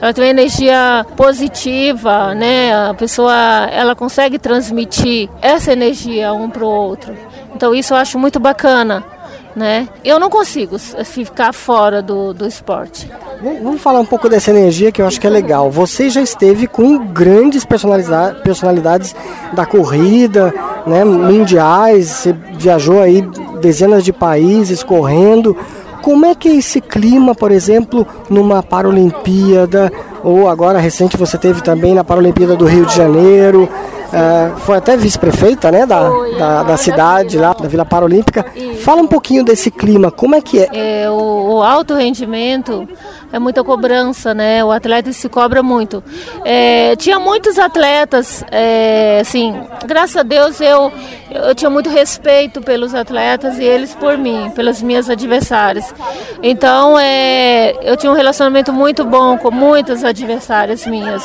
ela 0.00 0.12
tem 0.12 0.24
uma 0.24 0.30
energia 0.30 1.06
positiva, 1.16 2.34
né? 2.34 2.90
A 2.90 2.94
pessoa, 2.94 3.32
ela 3.70 3.94
consegue 3.94 4.36
transmitir 4.36 5.30
essa 5.40 5.72
energia 5.72 6.32
um 6.32 6.50
para 6.50 6.64
o 6.64 6.68
outro. 6.68 7.16
Então 7.54 7.72
isso 7.72 7.94
eu 7.94 7.98
acho 7.98 8.18
muito 8.18 8.40
bacana 8.40 9.04
né? 9.54 9.88
Eu 10.04 10.18
não 10.18 10.30
consigo 10.30 10.78
ficar 10.78 11.52
fora 11.52 12.02
do, 12.02 12.32
do 12.32 12.46
esporte. 12.46 13.10
Vamos 13.62 13.80
falar 13.80 14.00
um 14.00 14.06
pouco 14.06 14.28
dessa 14.28 14.50
energia 14.50 14.92
que 14.92 15.02
eu 15.02 15.06
acho 15.06 15.20
que 15.20 15.26
é 15.26 15.30
legal. 15.30 15.70
Você 15.70 16.08
já 16.08 16.22
esteve 16.22 16.66
com 16.66 16.98
grandes 16.98 17.64
personalidades 17.64 19.14
da 19.52 19.66
corrida, 19.66 20.52
né, 20.86 21.04
mundiais, 21.04 22.08
você 22.08 22.32
viajou 22.58 23.00
aí 23.00 23.22
dezenas 23.60 24.04
de 24.04 24.12
países 24.12 24.82
correndo. 24.82 25.56
Como 26.02 26.26
é 26.26 26.34
que 26.34 26.48
é 26.48 26.56
esse 26.56 26.80
clima, 26.80 27.32
por 27.34 27.52
exemplo, 27.52 28.04
numa 28.28 28.60
Paralimpíada, 28.60 29.92
ou 30.24 30.48
agora 30.48 30.80
recente 30.80 31.16
você 31.16 31.38
teve 31.38 31.62
também 31.62 31.94
na 31.94 32.02
Paralimpíada 32.02 32.56
do 32.56 32.64
Rio 32.64 32.84
de 32.86 32.94
Janeiro, 32.94 33.68
é, 34.12 34.52
foi 34.58 34.76
até 34.76 34.96
vice-prefeita 34.96 35.70
né, 35.70 35.86
da, 35.86 36.08
da, 36.38 36.62
da, 36.62 36.76
cidade 36.76 37.38
lá, 37.38 37.52
da 37.54 37.68
Vila 37.68 37.84
Paralímpica. 37.84 38.44
Fala 38.82 39.00
um 39.00 39.06
pouquinho 39.06 39.44
desse 39.44 39.70
clima, 39.70 40.10
como 40.10 40.34
é 40.34 40.40
que 40.40 40.60
é? 40.60 41.02
é 41.02 41.10
o, 41.10 41.54
o, 41.54 41.62
alto 41.62 41.94
rendimento 41.94 42.86
é 43.32 43.38
muita 43.38 43.64
cobrança, 43.64 44.34
né? 44.34 44.62
O 44.62 44.70
atleta 44.70 45.10
se 45.12 45.28
cobra 45.28 45.62
muito. 45.62 46.04
É, 46.44 46.94
tinha 46.96 47.18
muitos 47.18 47.58
atletas, 47.58 48.44
é, 48.50 49.20
assim, 49.20 49.54
graças 49.86 50.16
a 50.16 50.22
Deus 50.22 50.60
eu, 50.60 50.92
eu 51.30 51.54
tinha 51.54 51.70
muito 51.70 51.88
respeito 51.88 52.60
pelos 52.60 52.94
atletas 52.94 53.58
e 53.58 53.64
eles 53.64 53.94
por 53.94 54.18
mim, 54.18 54.50
pelas 54.54 54.82
minhas 54.82 55.08
adversárias. 55.08 55.94
Então, 56.42 56.98
é, 56.98 57.74
eu 57.82 57.96
tinha 57.96 58.12
um 58.12 58.14
relacionamento 58.14 58.72
muito 58.72 59.04
bom 59.04 59.38
com 59.38 59.50
muitas 59.50 60.04
adversárias 60.04 60.86
minhas. 60.86 61.24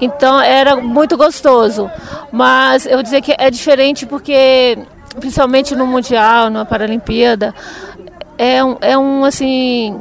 Então 0.00 0.40
era 0.40 0.76
muito 0.76 1.16
gostoso. 1.16 1.90
Mas 2.30 2.86
eu 2.86 2.94
vou 2.94 3.02
dizer 3.02 3.20
que 3.22 3.34
é 3.36 3.50
diferente 3.50 4.06
porque, 4.06 4.78
principalmente 5.18 5.74
no 5.74 5.86
Mundial, 5.86 6.50
na 6.50 6.64
Paralimpíada, 6.64 7.54
é 8.38 8.62
um, 8.62 8.76
é 8.80 8.98
um 8.98 9.24
assim. 9.24 9.98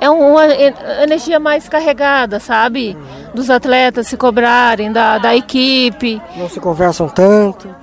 É 0.00 0.10
uma 0.10 0.44
energia 1.02 1.38
mais 1.38 1.68
carregada, 1.68 2.38
sabe? 2.38 2.96
Dos 3.32 3.48
atletas 3.48 4.06
se 4.06 4.16
cobrarem, 4.16 4.92
da, 4.92 5.18
da 5.18 5.34
equipe. 5.34 6.20
Não 6.36 6.48
se 6.48 6.60
conversam 6.60 7.08
tanto. 7.08 7.74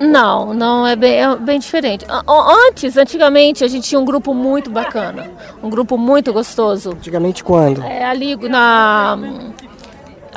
Não, 0.00 0.54
não 0.54 0.86
é 0.86 0.96
bem, 0.96 1.22
é 1.22 1.36
bem 1.36 1.58
diferente. 1.58 2.06
Antes, 2.26 2.96
antigamente, 2.96 3.62
a 3.62 3.68
gente 3.68 3.86
tinha 3.86 4.00
um 4.00 4.04
grupo 4.04 4.32
muito 4.32 4.70
bacana, 4.70 5.30
um 5.62 5.68
grupo 5.68 5.98
muito 5.98 6.32
gostoso. 6.32 6.92
Antigamente 6.92 7.44
quando? 7.44 7.82
É 7.82 8.02
ali 8.02 8.34
na 8.48 9.18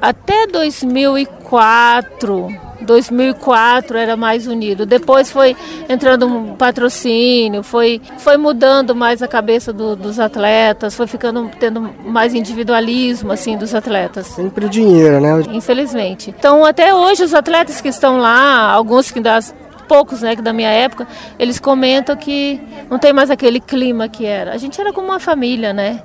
até 0.04 0.46
2004, 0.48 2.50
2004 2.82 3.98
era 3.98 4.18
mais 4.18 4.48
unido. 4.48 4.86
Depois 4.86 5.32
foi 5.32 5.56
entrando 5.88 6.28
um 6.28 6.58
patrocínio, 6.58 7.64
foi, 7.64 8.02
foi 8.18 8.36
mudando 8.36 8.94
mais 8.94 9.24
a 9.24 9.30
cabeça 9.30 9.72
do, 9.72 9.96
dos 9.96 10.20
atletas, 10.20 10.94
foi 10.94 11.08
ficando 11.08 11.50
tendo 11.58 11.90
mais 12.04 12.34
individualismo 12.34 13.32
assim 13.32 13.56
dos 13.56 13.74
atletas. 13.74 14.28
Sempre 14.28 14.66
o 14.66 14.70
dinheiro, 14.70 15.22
né? 15.22 15.42
Infelizmente. 15.54 16.36
Então 16.38 16.66
até 16.66 16.94
hoje 16.94 17.24
os 17.24 17.34
atletas 17.34 17.80
que 17.80 17.88
estão 17.88 18.18
lá, 18.18 18.74
alguns 18.74 19.10
que 19.10 19.22
das 19.22 19.56
poucos, 19.88 20.22
né, 20.22 20.36
que 20.36 20.42
da 20.42 20.52
minha 20.52 20.70
época, 20.70 21.08
eles 21.40 21.62
comentam 21.62 22.18
que 22.18 22.60
não 22.90 23.00
tem 23.00 23.14
mais 23.14 23.32
aquele 23.32 23.62
clima 23.62 24.10
que 24.10 24.26
era. 24.26 24.54
A 24.54 24.58
gente 24.58 24.82
era 24.82 24.92
como 24.92 25.08
uma 25.08 25.20
família, 25.20 25.72
né? 25.72 26.04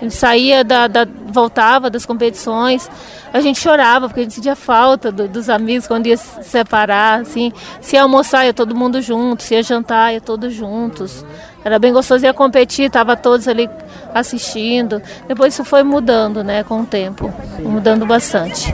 Ele 0.00 0.10
saía 0.10 0.62
da, 0.62 0.86
da, 0.86 1.06
voltava 1.26 1.90
das 1.90 2.06
competições, 2.06 2.88
a 3.32 3.40
gente 3.40 3.60
chorava 3.60 4.08
porque 4.08 4.20
a 4.20 4.22
gente 4.22 4.34
sentia 4.34 4.56
falta 4.56 5.10
do, 5.10 5.28
dos 5.28 5.48
amigos 5.50 5.86
quando 5.86 6.06
ia 6.06 6.16
se 6.16 6.42
separar, 6.44 7.20
assim, 7.20 7.52
se 7.80 7.96
ia 7.96 8.02
almoçar 8.02 8.46
ia 8.46 8.54
todo 8.54 8.74
mundo 8.74 9.02
junto, 9.02 9.42
se 9.42 9.54
ia 9.54 9.62
jantar 9.62 10.14
ia 10.14 10.20
todos 10.20 10.54
juntos. 10.54 11.24
Era 11.64 11.78
bem 11.78 11.92
gostoso 11.92 12.24
ia 12.24 12.32
competir, 12.32 12.90
tava 12.90 13.16
todos 13.16 13.48
ali 13.48 13.68
assistindo. 14.14 15.02
Depois 15.26 15.52
isso 15.52 15.64
foi 15.64 15.82
mudando, 15.82 16.42
né, 16.42 16.62
com 16.62 16.80
o 16.80 16.86
tempo, 16.86 17.32
mudando 17.58 18.06
bastante. 18.06 18.72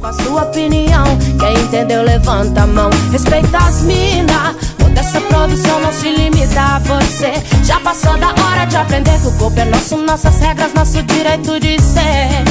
Com 0.00 0.06
a 0.06 0.12
sua 0.12 0.42
opinião, 0.42 1.04
quem 1.38 1.64
entendeu 1.64 2.02
levanta 2.02 2.62
a 2.62 2.66
mão, 2.66 2.90
respeita 3.12 3.56
as 3.58 3.82
minas. 3.82 4.85
Essa 5.06 5.20
produção 5.20 5.80
não 5.82 5.92
se 5.92 6.10
limita 6.10 6.60
a 6.60 6.78
você. 6.80 7.34
Já 7.62 7.78
passou 7.78 8.18
da 8.18 8.30
hora 8.30 8.64
de 8.64 8.76
aprender 8.76 9.16
que 9.20 9.28
o 9.28 9.38
corpo 9.38 9.60
é 9.60 9.64
nosso, 9.64 9.96
nossas 9.98 10.36
regras, 10.40 10.74
nosso 10.74 11.00
direito 11.04 11.60
de 11.60 11.80
ser. 11.80 12.42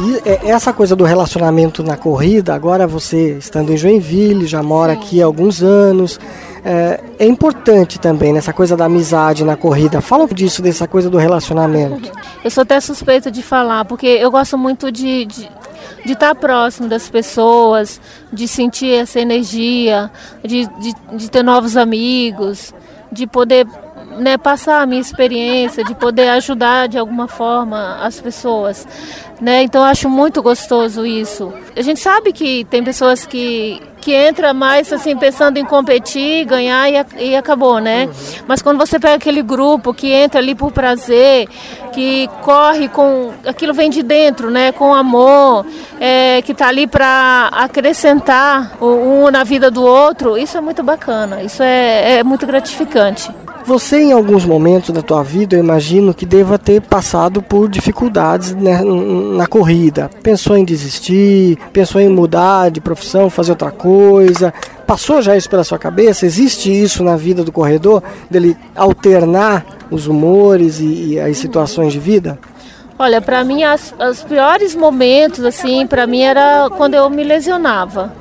E 0.00 0.28
é, 0.28 0.50
essa 0.50 0.72
coisa 0.72 0.96
do 0.96 1.04
relacionamento 1.04 1.84
na 1.84 1.96
corrida, 1.96 2.56
agora 2.56 2.88
você 2.88 3.38
estando 3.38 3.72
em 3.72 3.76
Joinville, 3.76 4.48
já 4.48 4.64
mora 4.64 4.94
aqui 4.94 5.22
há 5.22 5.26
alguns 5.26 5.62
anos, 5.62 6.18
é, 6.64 7.00
é, 7.20 7.24
importante 7.24 8.00
também 8.00 8.32
nessa 8.32 8.52
coisa 8.52 8.76
da 8.76 8.86
amizade 8.86 9.44
na 9.44 9.56
corrida. 9.56 10.00
Fala 10.00 10.26
disso, 10.26 10.60
dessa 10.60 10.88
coisa 10.88 11.08
do 11.08 11.18
relacionamento. 11.18 12.10
Eu 12.42 12.50
sou 12.50 12.62
até 12.62 12.80
suspeita 12.80 13.30
de 13.30 13.44
falar, 13.44 13.84
porque 13.84 14.08
eu 14.08 14.32
gosto 14.32 14.58
muito 14.58 14.90
de, 14.90 15.24
de 15.24 15.48
de 16.06 16.12
estar 16.12 16.34
próximo 16.34 16.88
das 16.88 17.10
pessoas, 17.10 18.00
de 18.32 18.46
sentir 18.46 18.94
essa 18.94 19.20
energia, 19.20 20.10
de, 20.42 20.66
de, 20.66 20.94
de 21.16 21.30
ter 21.30 21.42
novos 21.42 21.76
amigos, 21.76 22.72
de 23.10 23.26
poder 23.26 23.66
né, 24.16 24.36
passar 24.36 24.82
a 24.82 24.86
minha 24.86 25.00
experiência, 25.00 25.84
de 25.84 25.94
poder 25.94 26.28
ajudar 26.30 26.88
de 26.88 26.98
alguma 26.98 27.28
forma 27.28 27.98
as 28.02 28.20
pessoas. 28.20 28.86
Né? 29.40 29.62
Então 29.62 29.84
acho 29.84 30.08
muito 30.08 30.42
gostoso 30.42 31.04
isso. 31.04 31.52
A 31.76 31.82
gente 31.82 32.00
sabe 32.00 32.32
que 32.32 32.64
tem 32.64 32.82
pessoas 32.82 33.26
que, 33.26 33.82
que 34.00 34.14
entra 34.14 34.54
mais 34.54 34.90
assim 34.90 35.14
pensando 35.14 35.58
em 35.58 35.64
competir, 35.64 36.46
ganhar 36.46 36.88
e, 36.88 37.26
e 37.30 37.36
acabou, 37.36 37.78
né? 37.78 38.06
Uhum. 38.06 38.44
Mas 38.48 38.62
quando 38.62 38.78
você 38.78 38.98
pega 38.98 39.16
aquele 39.16 39.42
grupo 39.42 39.92
que 39.92 40.10
entra 40.10 40.40
ali 40.40 40.54
por 40.54 40.72
prazer, 40.72 41.46
que 41.92 42.30
corre 42.40 42.88
com 42.88 43.34
aquilo 43.46 43.74
vem 43.74 43.90
de 43.90 44.02
dentro, 44.02 44.50
né? 44.50 44.72
Com 44.72 44.94
amor, 44.94 45.66
é, 46.00 46.40
que 46.40 46.52
está 46.52 46.68
ali 46.68 46.86
para 46.86 47.50
acrescentar 47.52 48.72
um 48.80 49.30
na 49.30 49.44
vida 49.44 49.70
do 49.70 49.84
outro, 49.84 50.38
isso 50.38 50.56
é 50.56 50.62
muito 50.62 50.82
bacana, 50.82 51.42
isso 51.42 51.62
é, 51.62 52.20
é 52.20 52.24
muito 52.24 52.46
gratificante. 52.46 53.30
Você, 53.66 53.96
em 54.00 54.12
alguns 54.12 54.44
momentos 54.44 54.90
da 54.90 55.02
tua 55.02 55.24
vida, 55.24 55.56
eu 55.56 55.60
imagino 55.60 56.14
que 56.14 56.24
deva 56.24 56.56
ter 56.56 56.80
passado 56.80 57.42
por 57.42 57.68
dificuldades 57.68 58.54
né, 58.54 58.80
na 58.80 59.48
corrida. 59.48 60.08
Pensou 60.22 60.56
em 60.56 60.64
desistir, 60.64 61.58
pensou 61.72 62.00
em 62.00 62.08
mudar 62.08 62.70
de 62.70 62.80
profissão, 62.80 63.28
fazer 63.28 63.50
outra 63.50 63.72
coisa. 63.72 64.54
Passou 64.86 65.20
já 65.20 65.36
isso 65.36 65.50
pela 65.50 65.64
sua 65.64 65.80
cabeça? 65.80 66.24
Existe 66.24 66.70
isso 66.70 67.02
na 67.02 67.16
vida 67.16 67.42
do 67.42 67.50
corredor, 67.50 68.04
dele 68.30 68.56
alternar 68.76 69.66
os 69.90 70.06
humores 70.06 70.78
e, 70.78 71.14
e 71.14 71.20
as 71.20 71.36
situações 71.36 71.92
de 71.92 71.98
vida? 71.98 72.38
Olha, 72.96 73.20
para 73.20 73.42
mim, 73.42 73.64
as, 73.64 73.92
os 73.98 74.22
piores 74.22 74.76
momentos, 74.76 75.44
assim, 75.44 75.88
para 75.88 76.06
mim 76.06 76.22
era 76.22 76.70
quando 76.70 76.94
eu 76.94 77.10
me 77.10 77.24
lesionava 77.24 78.12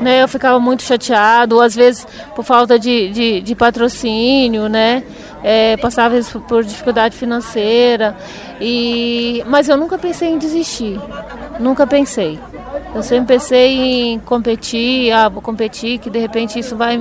né? 0.00 0.22
Eu 0.22 0.28
ficava 0.28 0.58
muito 0.58 0.82
chateado, 0.82 1.60
às 1.60 1.74
vezes 1.74 2.06
por 2.34 2.44
falta 2.44 2.78
de, 2.78 3.10
de, 3.10 3.40
de 3.40 3.54
patrocínio, 3.54 4.68
né? 4.68 5.02
É, 5.42 5.76
passava 5.76 6.20
por 6.48 6.64
dificuldade 6.64 7.16
financeira. 7.16 8.16
E, 8.60 9.42
mas 9.46 9.68
eu 9.68 9.76
nunca 9.76 9.98
pensei 9.98 10.30
em 10.30 10.38
desistir, 10.38 11.00
nunca 11.58 11.86
pensei. 11.86 12.38
Eu 12.94 13.02
sempre 13.02 13.34
pensei 13.34 14.12
em 14.12 14.18
competir, 14.18 15.12
ah, 15.12 15.28
vou 15.28 15.40
competir, 15.40 15.98
que 15.98 16.10
de 16.10 16.18
repente 16.18 16.58
isso 16.58 16.76
vai 16.76 17.00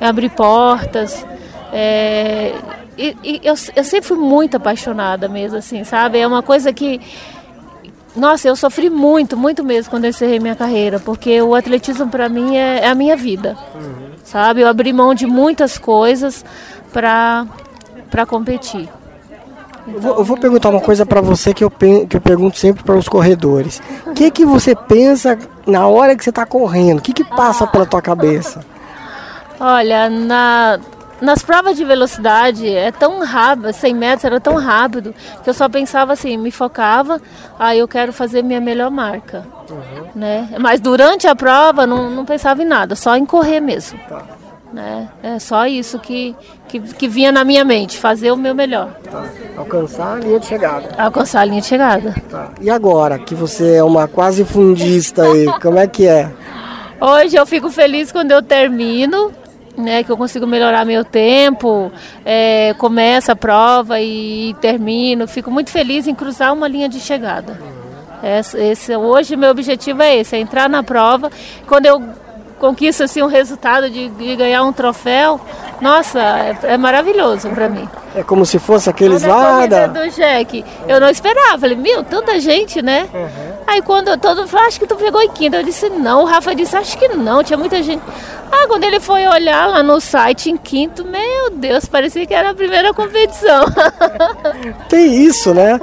abrir 0.00 0.30
portas. 0.30 1.24
É, 1.72 2.52
e, 2.98 3.16
e 3.24 3.40
eu, 3.42 3.54
eu 3.74 3.84
sempre 3.84 4.02
fui 4.02 4.18
muito 4.18 4.56
apaixonada 4.56 5.28
mesmo, 5.28 5.56
assim, 5.56 5.82
sabe? 5.84 6.18
É 6.18 6.26
uma 6.26 6.42
coisa 6.42 6.72
que 6.72 7.00
nossa, 8.14 8.48
eu 8.48 8.56
sofri 8.56 8.90
muito, 8.90 9.36
muito 9.36 9.62
mesmo 9.62 9.90
quando 9.90 10.04
eu 10.04 10.10
encerrei 10.10 10.40
minha 10.40 10.56
carreira, 10.56 10.98
porque 10.98 11.40
o 11.40 11.54
atletismo 11.54 12.08
para 12.08 12.28
mim 12.28 12.56
é, 12.56 12.80
é, 12.80 12.88
a 12.88 12.94
minha 12.94 13.16
vida, 13.16 13.56
uhum. 13.74 14.10
sabe? 14.24 14.62
Eu 14.62 14.68
abri 14.68 14.92
mão 14.92 15.14
de 15.14 15.26
muitas 15.26 15.78
coisas 15.78 16.44
para 16.92 17.46
para 18.10 18.26
competir. 18.26 18.88
Então... 19.86 19.94
Eu, 19.94 20.00
vou, 20.00 20.18
eu, 20.18 20.24
vou, 20.24 20.36
perguntar 20.36 20.68
uma 20.68 20.80
coisa 20.80 21.06
para 21.06 21.20
você 21.20 21.54
que 21.54 21.62
eu, 21.62 21.70
que 21.70 22.16
eu 22.16 22.20
pergunto 22.20 22.58
sempre 22.58 22.82
para 22.82 22.96
os 22.96 23.08
corredores. 23.08 23.80
O 24.04 24.12
que 24.12 24.30
que 24.30 24.44
você 24.44 24.74
pensa 24.74 25.38
na 25.64 25.86
hora 25.86 26.16
que 26.16 26.24
você 26.24 26.30
está 26.30 26.44
correndo? 26.44 26.98
O 26.98 27.02
que 27.02 27.12
que 27.12 27.24
passa 27.24 27.66
pela 27.66 27.86
tua 27.86 28.02
cabeça? 28.02 28.64
Olha, 29.60 30.10
na 30.10 30.80
nas 31.20 31.42
provas 31.42 31.76
de 31.76 31.84
velocidade 31.84 32.68
é 32.68 32.90
tão 32.90 33.24
rápido, 33.24 33.72
100 33.72 33.94
metros 33.94 34.24
era 34.24 34.40
tão 34.40 34.56
rápido, 34.56 35.14
que 35.42 35.50
eu 35.50 35.54
só 35.54 35.68
pensava 35.68 36.12
assim, 36.12 36.36
me 36.36 36.50
focava, 36.50 37.20
ah, 37.58 37.74
eu 37.74 37.86
quero 37.86 38.12
fazer 38.12 38.42
minha 38.42 38.60
melhor 38.60 38.90
marca. 38.90 39.44
Uhum. 39.70 40.06
Né? 40.14 40.48
Mas 40.58 40.80
durante 40.80 41.26
a 41.26 41.34
prova 41.34 41.86
não, 41.86 42.10
não 42.10 42.24
pensava 42.24 42.62
em 42.62 42.66
nada, 42.66 42.94
só 42.94 43.16
em 43.16 43.26
correr 43.26 43.60
mesmo. 43.60 43.98
Tá. 44.08 44.22
Né? 44.72 45.08
É 45.22 45.38
só 45.40 45.66
isso 45.66 45.98
que, 45.98 46.34
que, 46.68 46.78
que, 46.78 47.08
vinha 47.08 47.32
na 47.32 47.42
minha 47.42 47.64
mente, 47.64 47.98
fazer 47.98 48.30
o 48.30 48.36
meu 48.36 48.54
melhor. 48.54 48.92
Tá. 49.10 49.24
Alcançar 49.56 50.14
a 50.14 50.16
linha 50.16 50.38
de 50.38 50.46
chegada. 50.46 50.88
Alcançar 50.96 51.40
a 51.40 51.44
linha 51.44 51.60
de 51.60 51.66
chegada. 51.66 52.14
Tá. 52.30 52.50
E 52.60 52.70
agora, 52.70 53.18
que 53.18 53.34
você 53.34 53.74
é 53.74 53.82
uma 53.82 54.06
quase 54.06 54.44
fundista 54.44 55.24
aí, 55.24 55.46
como 55.60 55.78
é 55.78 55.88
que 55.88 56.06
é? 56.06 56.30
Hoje 57.00 57.34
eu 57.34 57.46
fico 57.46 57.70
feliz 57.70 58.12
quando 58.12 58.30
eu 58.30 58.42
termino, 58.42 59.32
né, 59.80 60.02
que 60.04 60.10
eu 60.10 60.16
consigo 60.16 60.46
melhorar 60.46 60.84
meu 60.84 61.04
tempo, 61.04 61.90
é, 62.24 62.74
começo 62.78 63.32
a 63.32 63.36
prova 63.36 64.00
e 64.00 64.54
termino. 64.60 65.26
Fico 65.26 65.50
muito 65.50 65.70
feliz 65.70 66.06
em 66.06 66.14
cruzar 66.14 66.52
uma 66.52 66.68
linha 66.68 66.88
de 66.88 67.00
chegada. 67.00 67.58
Esse, 68.22 68.58
esse, 68.58 68.96
hoje 68.96 69.34
meu 69.34 69.50
objetivo 69.50 70.02
é 70.02 70.18
esse, 70.18 70.36
é 70.36 70.38
entrar 70.38 70.68
na 70.68 70.82
prova. 70.82 71.30
Quando 71.66 71.86
eu 71.86 72.02
conquisto 72.58 73.02
assim, 73.02 73.22
um 73.22 73.26
resultado 73.26 73.88
de, 73.88 74.10
de 74.10 74.36
ganhar 74.36 74.62
um 74.62 74.72
troféu, 74.72 75.40
nossa, 75.80 76.20
é, 76.20 76.56
é 76.74 76.76
maravilhoso 76.76 77.48
para 77.48 77.68
mim. 77.68 77.88
É 78.14 78.22
como 78.22 78.44
se 78.44 78.58
fosse 78.58 78.90
aqueles 78.90 79.22
lá 79.22 79.66
da... 79.66 79.86
do 79.86 80.08
Jack. 80.10 80.64
Eu 80.86 81.00
não 81.00 81.08
esperava, 81.08 81.58
falei, 81.58 81.76
meu, 81.76 82.04
tanta 82.04 82.38
gente, 82.38 82.82
né? 82.82 83.08
Uhum. 83.12 83.49
Aí 83.70 83.80
quando 83.82 84.18
todo 84.18 84.38
mundo 84.38 84.48
falou, 84.48 84.66
acho 84.66 84.80
que 84.80 84.86
tu 84.86 84.96
pegou 84.96 85.22
em 85.22 85.30
quinta, 85.30 85.58
eu 85.58 85.62
disse 85.62 85.88
não, 85.88 86.22
o 86.22 86.24
Rafa 86.24 86.52
disse, 86.56 86.76
acho 86.76 86.98
que 86.98 87.06
não, 87.06 87.40
tinha 87.44 87.56
muita 87.56 87.80
gente. 87.80 88.02
Ah, 88.50 88.66
quando 88.66 88.82
ele 88.82 88.98
foi 88.98 89.24
olhar 89.28 89.68
lá 89.68 89.80
no 89.80 90.00
site 90.00 90.50
em 90.50 90.56
quinto, 90.56 91.04
meu 91.04 91.50
Deus, 91.52 91.86
parecia 91.86 92.26
que 92.26 92.34
era 92.34 92.50
a 92.50 92.54
primeira 92.54 92.92
competição. 92.92 93.66
Tem 94.90 95.22
isso, 95.22 95.54
né? 95.54 95.78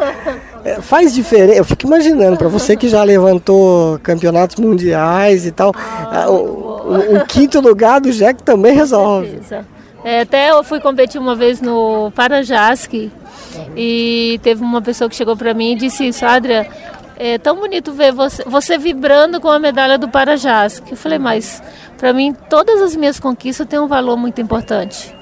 É, 0.65 0.81
faz 0.81 1.13
diferença. 1.13 1.59
Eu 1.59 1.63
fico 1.63 1.87
imaginando, 1.87 2.35
para 2.35 2.49
você 2.49 2.75
que 2.75 2.89
já 2.89 3.01
levantou 3.03 3.97
campeonatos 3.99 4.57
mundiais 4.57 5.45
e 5.45 5.51
tal, 5.53 5.71
ah, 5.77 6.29
o, 6.29 6.33
o, 6.33 7.15
o, 7.15 7.25
quinto 7.25 7.61
lugar 7.61 8.01
do 8.01 8.11
Jack 8.11 8.43
também 8.43 8.75
resolve. 8.75 9.39
É, 10.03 10.21
até 10.21 10.49
eu 10.51 10.61
fui 10.61 10.81
competir 10.81 11.21
uma 11.21 11.35
vez 11.35 11.61
no 11.61 12.11
Parajasque 12.13 13.09
e 13.77 14.41
teve 14.43 14.61
uma 14.61 14.81
pessoa 14.81 15.09
que 15.09 15.15
chegou 15.15 15.37
para 15.37 15.53
mim 15.53 15.71
e 15.71 15.75
disse 15.75 16.05
isso, 16.05 16.25
Adria, 16.25 16.67
é 17.19 17.37
tão 17.37 17.55
bonito 17.57 17.91
ver 17.91 18.11
você, 18.11 18.43
você 18.43 18.77
vibrando 18.77 19.41
com 19.41 19.49
a 19.49 19.59
medalha 19.59 19.97
do 19.97 20.07
Parajasque. 20.07 20.91
Eu 20.91 20.97
falei, 20.97 21.17
mas 21.17 21.61
para 21.97 22.13
mim 22.13 22.33
todas 22.49 22.81
as 22.81 22.95
minhas 22.95 23.19
conquistas 23.19 23.67
têm 23.67 23.79
um 23.79 23.87
valor 23.87 24.17
muito 24.17 24.39
importante. 24.39 25.15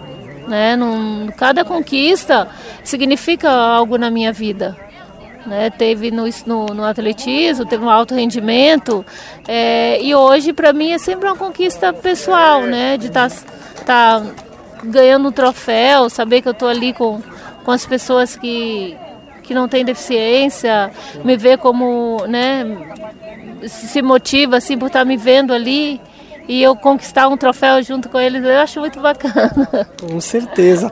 Né? 0.47 0.75
Num, 0.75 1.27
cada 1.37 1.63
conquista 1.63 2.47
significa 2.83 3.49
algo 3.49 3.97
na 3.97 4.11
minha 4.11 4.31
vida. 4.31 4.75
Né? 5.45 5.69
Teve 5.69 6.11
no, 6.11 6.25
no, 6.45 6.65
no, 6.67 6.83
atletismo, 6.83 7.65
teve 7.65 7.83
um 7.83 7.89
alto 7.89 8.13
rendimento. 8.13 9.05
É, 9.47 10.01
e 10.01 10.13
hoje, 10.13 10.53
para 10.53 10.73
mim, 10.73 10.91
é 10.91 10.97
sempre 10.97 11.27
uma 11.27 11.37
conquista 11.37 11.93
pessoal, 11.93 12.63
né? 12.63 12.97
De 12.97 13.07
estar 13.07 13.29
tá, 13.29 13.35
tá 13.85 14.23
ganhando 14.83 15.29
um 15.29 15.31
troféu, 15.31 16.09
saber 16.09 16.41
que 16.41 16.47
eu 16.47 16.51
estou 16.51 16.67
ali 16.67 16.93
com, 16.93 17.21
com 17.63 17.71
as 17.71 17.85
pessoas 17.85 18.35
que, 18.35 18.97
que 19.45 19.53
não 19.53 19.67
têm 19.67 19.85
deficiência, 19.85 20.91
me 21.23 21.37
ver 21.37 21.57
como, 21.57 22.25
né? 22.27 22.65
Se 23.67 24.01
motiva, 24.01 24.57
assim, 24.57 24.77
por 24.77 24.87
estar 24.87 25.05
me 25.05 25.17
vendo 25.17 25.53
ali 25.53 26.01
e 26.47 26.61
eu 26.61 26.75
conquistar 26.75 27.27
um 27.27 27.37
troféu 27.37 27.81
junto 27.81 28.07
com 28.09 28.19
eles, 28.19 28.43
eu 28.43 28.59
acho 28.59 28.79
muito 28.79 28.99
bacana. 28.99 29.87
Com 29.99 30.19
certeza. 30.21 30.91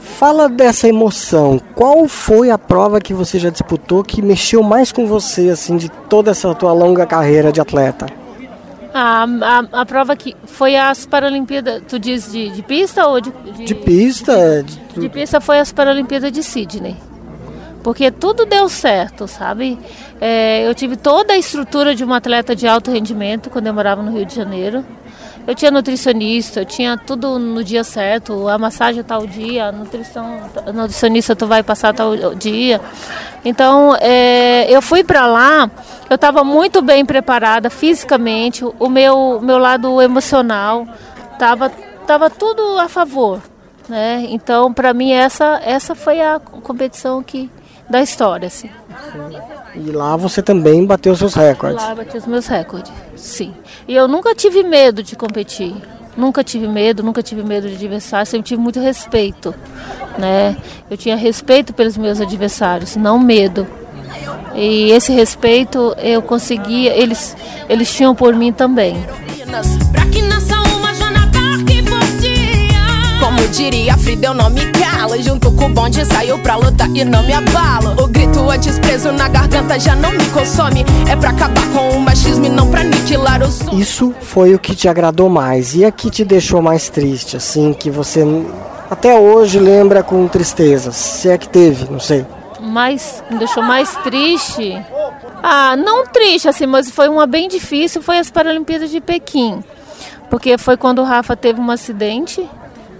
Fala 0.00 0.48
dessa 0.48 0.88
emoção. 0.88 1.60
Qual 1.74 2.08
foi 2.08 2.50
a 2.50 2.58
prova 2.58 3.00
que 3.00 3.12
você 3.12 3.38
já 3.38 3.50
disputou 3.50 4.02
que 4.02 4.22
mexeu 4.22 4.62
mais 4.62 4.90
com 4.90 5.06
você, 5.06 5.50
assim, 5.50 5.76
de 5.76 5.88
toda 5.88 6.30
essa 6.30 6.54
tua 6.54 6.72
longa 6.72 7.04
carreira 7.04 7.52
de 7.52 7.60
atleta? 7.60 8.06
A, 8.94 9.24
a, 9.24 9.80
a 9.80 9.84
prova 9.84 10.16
que 10.16 10.34
foi 10.46 10.74
as 10.74 11.04
Paralimpíadas, 11.04 11.82
tu 11.86 11.98
diz 11.98 12.32
de, 12.32 12.48
de 12.48 12.62
pista 12.62 13.06
ou 13.06 13.20
de, 13.20 13.30
de... 13.30 13.64
De 13.64 13.74
pista. 13.74 14.62
De, 14.62 15.00
de 15.00 15.08
pista 15.10 15.38
foi 15.38 15.58
as 15.58 15.70
Paralimpíadas 15.70 16.32
de 16.32 16.42
Sydney 16.42 16.96
porque 17.86 18.10
tudo 18.10 18.44
deu 18.44 18.68
certo, 18.68 19.28
sabe? 19.28 19.78
É, 20.20 20.66
eu 20.66 20.74
tive 20.74 20.96
toda 20.96 21.34
a 21.34 21.38
estrutura 21.38 21.94
de 21.94 22.02
uma 22.02 22.16
atleta 22.16 22.52
de 22.52 22.66
alto 22.66 22.90
rendimento 22.90 23.48
quando 23.48 23.68
eu 23.68 23.72
morava 23.72 24.02
no 24.02 24.10
Rio 24.10 24.26
de 24.26 24.34
Janeiro. 24.34 24.84
Eu 25.46 25.54
tinha 25.54 25.70
nutricionista, 25.70 26.62
eu 26.62 26.64
tinha 26.64 26.98
tudo 26.98 27.38
no 27.38 27.62
dia 27.62 27.84
certo, 27.84 28.48
a 28.48 28.58
massagem 28.58 29.04
tal 29.04 29.24
dia, 29.24 29.66
a 29.66 29.70
nutrição, 29.70 30.50
a 30.66 30.72
nutricionista 30.72 31.36
tu 31.36 31.46
vai 31.46 31.62
passar 31.62 31.94
tal 31.94 32.34
dia. 32.34 32.80
Então, 33.44 33.96
é, 34.00 34.66
eu 34.68 34.82
fui 34.82 35.04
para 35.04 35.24
lá, 35.24 35.70
eu 36.10 36.16
estava 36.16 36.42
muito 36.42 36.82
bem 36.82 37.06
preparada 37.06 37.70
fisicamente, 37.70 38.64
o 38.64 38.88
meu, 38.88 39.40
meu 39.40 39.58
lado 39.58 40.02
emocional 40.02 40.88
estava 41.34 41.70
tava 42.04 42.28
tudo 42.28 42.80
a 42.80 42.88
favor. 42.88 43.40
Né? 43.88 44.26
Então, 44.30 44.72
para 44.72 44.92
mim, 44.92 45.12
essa, 45.12 45.60
essa 45.64 45.94
foi 45.94 46.20
a 46.20 46.40
competição 46.40 47.22
que, 47.22 47.48
da 47.88 48.02
história, 48.02 48.48
assim. 48.48 48.70
E 49.74 49.90
lá 49.90 50.16
você 50.16 50.42
também 50.42 50.84
bateu 50.86 51.14
seus 51.14 51.34
recordes? 51.34 51.82
Lá 51.82 51.94
bati 51.94 52.16
os 52.16 52.26
meus 52.26 52.46
recordes, 52.46 52.92
sim. 53.14 53.54
E 53.86 53.94
eu 53.94 54.08
nunca 54.08 54.34
tive 54.34 54.62
medo 54.62 55.02
de 55.02 55.14
competir. 55.16 55.74
Nunca 56.16 56.42
tive 56.42 56.66
medo, 56.66 57.02
nunca 57.02 57.22
tive 57.22 57.42
medo 57.42 57.68
de 57.68 57.74
adversário, 57.74 58.26
sempre 58.26 58.48
tive 58.48 58.62
muito 58.62 58.80
respeito, 58.80 59.54
né? 60.16 60.56
Eu 60.90 60.96
tinha 60.96 61.14
respeito 61.14 61.74
pelos 61.74 61.98
meus 61.98 62.22
adversários, 62.22 62.96
não 62.96 63.18
medo. 63.18 63.66
E 64.54 64.90
esse 64.92 65.12
respeito 65.12 65.94
eu 65.98 66.22
conseguia, 66.22 66.96
eles, 66.96 67.36
eles 67.68 67.92
tinham 67.92 68.14
por 68.14 68.34
mim 68.34 68.50
também. 68.50 68.96
Como 69.36 69.56
diria 73.48 73.96
Frida, 73.96 74.28
eu 74.28 74.34
não 74.34 74.50
me 74.50 74.60
calo. 74.72 75.20
Junto 75.22 75.50
com 75.52 75.66
o 75.66 75.68
bonde 75.68 76.04
saiu 76.04 76.38
pra 76.38 76.56
lutar 76.56 76.88
e 76.94 77.04
não 77.04 77.22
me 77.22 77.32
abalo. 77.32 78.02
O 78.02 78.06
grito 78.06 78.48
antes 78.50 78.78
preso 78.78 79.12
na 79.12 79.28
garganta 79.28 79.78
já 79.78 79.94
não 79.94 80.12
me 80.12 80.24
consome. 80.30 80.84
É 81.08 81.16
pra 81.16 81.30
acabar 81.30 81.66
com 81.72 81.90
o 81.90 82.00
machismo 82.00 82.46
e 82.46 82.48
não 82.48 82.70
pra 82.70 82.80
aniquilar 82.80 83.42
o 83.42 83.50
som. 83.50 83.78
Isso 83.78 84.14
foi 84.20 84.54
o 84.54 84.58
que 84.58 84.74
te 84.74 84.88
agradou 84.88 85.28
mais 85.28 85.74
E 85.74 85.84
a 85.84 85.90
que 85.90 86.10
te 86.10 86.24
deixou 86.24 86.60
mais 86.60 86.88
triste, 86.88 87.36
assim, 87.36 87.72
que 87.72 87.90
você 87.90 88.24
até 88.90 89.18
hoje 89.18 89.58
lembra 89.58 90.02
com 90.02 90.28
tristeza 90.28 90.92
Se 90.92 91.28
é 91.28 91.36
que 91.36 91.48
teve, 91.48 91.90
não 91.90 92.00
sei. 92.00 92.24
Mais 92.60 93.22
me 93.30 93.38
deixou 93.38 93.62
mais 93.62 93.94
triste. 93.96 94.76
Ah, 95.42 95.76
não 95.76 96.06
triste 96.06 96.48
assim, 96.48 96.66
mas 96.66 96.90
foi 96.90 97.08
uma 97.08 97.26
bem 97.26 97.48
difícil, 97.48 98.02
foi 98.02 98.18
as 98.18 98.30
Paralimpíadas 98.30 98.90
de 98.90 99.00
Pequim. 99.00 99.62
Porque 100.28 100.58
foi 100.58 100.76
quando 100.76 101.00
o 101.00 101.04
Rafa 101.04 101.36
teve 101.36 101.60
um 101.60 101.70
acidente 101.70 102.44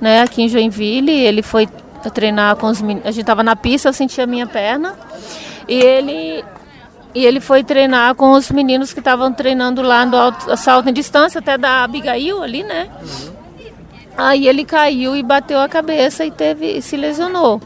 né, 0.00 0.22
aqui 0.22 0.42
em 0.42 0.48
Joinville. 0.48 1.12
Ele 1.12 1.42
foi 1.42 1.68
treinar 2.14 2.56
com 2.56 2.68
os 2.68 2.80
meninos. 2.80 3.06
A 3.06 3.10
gente 3.10 3.22
estava 3.22 3.42
na 3.42 3.56
pista, 3.56 3.88
eu 3.88 3.92
senti 3.92 4.20
a 4.20 4.26
minha 4.26 4.46
perna. 4.46 4.94
E 5.68 5.74
ele 5.74 6.44
e 7.14 7.24
ele 7.24 7.40
foi 7.40 7.64
treinar 7.64 8.14
com 8.14 8.32
os 8.32 8.50
meninos 8.50 8.92
que 8.92 8.98
estavam 8.98 9.32
treinando 9.32 9.80
lá 9.80 10.04
no 10.04 10.18
alto, 10.18 10.54
salto 10.56 10.90
em 10.90 10.92
distância, 10.92 11.38
até 11.38 11.56
da 11.56 11.82
Abigail 11.82 12.42
ali, 12.42 12.62
né? 12.62 12.90
Aí 14.16 14.46
ele 14.46 14.64
caiu 14.66 15.16
e 15.16 15.22
bateu 15.22 15.58
a 15.58 15.68
cabeça 15.68 16.26
e 16.26 16.30
teve 16.30 16.82
se 16.82 16.96
lesionou. 16.96 17.60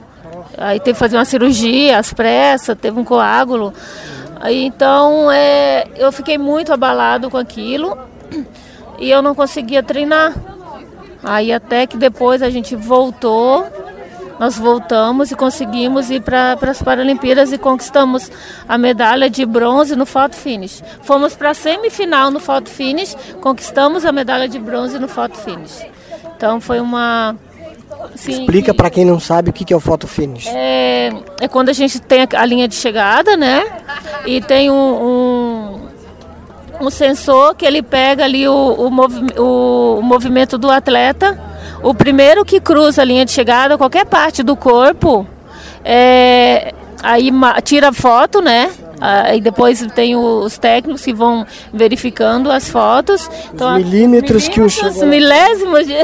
Aí 0.57 0.79
teve 0.79 0.93
que 0.93 0.99
fazer 0.99 1.17
uma 1.17 1.25
cirurgia 1.25 1.99
às 1.99 2.13
pressas, 2.13 2.79
teve 2.79 2.99
um 2.99 3.05
coágulo. 3.05 3.75
Aí, 4.41 4.65
então 4.65 5.31
é, 5.31 5.85
eu 5.97 6.11
fiquei 6.11 6.39
muito 6.39 6.73
abalado 6.73 7.29
com 7.29 7.37
aquilo 7.37 7.97
e 8.99 9.11
eu 9.11 9.21
não 9.21 9.35
conseguia 9.35 9.83
treinar. 9.83 10.33
Aí 11.23 11.53
até 11.53 11.87
que 11.87 11.97
depois 11.97 12.43
a 12.43 12.51
gente 12.51 12.75
voltou 12.75 13.67
nós 14.41 14.57
voltamos 14.57 15.31
e 15.31 15.37
conseguimos 15.37 16.11
ir 16.11 16.23
para 16.23 16.57
as 16.63 16.83
Paralimpíadas 16.83 17.53
e 17.53 17.59
conquistamos 17.59 18.33
a 18.67 18.79
medalha 18.79 19.29
de 19.29 19.45
bronze 19.45 19.95
no 19.95 20.07
photo 20.07 20.35
finish. 20.35 20.83
Fomos 21.03 21.37
para 21.37 21.51
a 21.51 21.55
semifinal 21.55 22.31
no 22.31 22.41
photo 22.41 22.71
finish, 22.71 23.15
conquistamos 23.43 24.03
a 24.07 24.11
medalha 24.11 24.49
de 24.49 24.59
bronze 24.59 24.99
no 24.99 25.09
photo 25.09 25.37
finish. 25.37 25.87
Então 26.35 26.59
foi 26.59 26.81
uma 26.81 27.37
Sim, 28.15 28.41
Explica 28.41 28.73
para 28.73 28.89
quem 28.89 29.05
não 29.05 29.21
sabe 29.21 29.51
o 29.51 29.53
que 29.53 29.73
é 29.73 29.77
o 29.77 29.81
photo 29.81 30.07
finish. 30.07 30.47
É, 30.49 31.11
é 31.39 31.47
quando 31.47 31.69
a 31.69 31.73
gente 31.75 32.01
tem 32.01 32.27
a, 32.35 32.47
linha 32.47 32.67
de 32.67 32.75
chegada, 32.75 33.37
né? 33.37 33.63
E 34.25 34.41
tem 34.41 34.71
um, 34.71 34.75
um, 34.75 35.80
um 36.81 36.91
sensor 36.91 37.55
que 37.55 37.65
ele 37.65 37.83
pega 37.83 38.25
ali 38.25 38.49
o, 38.49 38.55
o, 38.55 38.91
movi 38.91 39.27
o, 39.39 40.01
movimento 40.03 40.57
do 40.57 40.71
atleta 40.71 41.39
o 41.83 41.95
primeiro 41.95 42.45
que 42.45 42.61
cruza 42.61 43.03
a 43.03 43.05
linha 43.05 43.25
de 43.25 43.33
chegada, 43.33 43.79
qualquer 43.79 44.05
parte 44.05 44.43
do 44.43 44.55
corpo, 44.55 45.27
é, 45.85 46.75
aí 47.03 47.31
tira 47.65 47.93
foto, 47.93 48.41
né? 48.41 48.71
Aí 49.01 49.41
depois 49.41 49.81
tem 49.95 50.15
os 50.15 50.59
técnicos 50.59 51.03
que 51.03 51.15
vão 51.15 51.47
verificando 51.73 52.53
as 52.53 52.69
fotos. 52.69 53.31
Então, 53.53 53.75
milímetros, 53.77 53.93
milímetros 53.95 54.49
que 54.49 54.61
o 54.61 54.69
chegou... 54.69 55.07
milésimos. 55.07 55.87
De... 55.87 55.95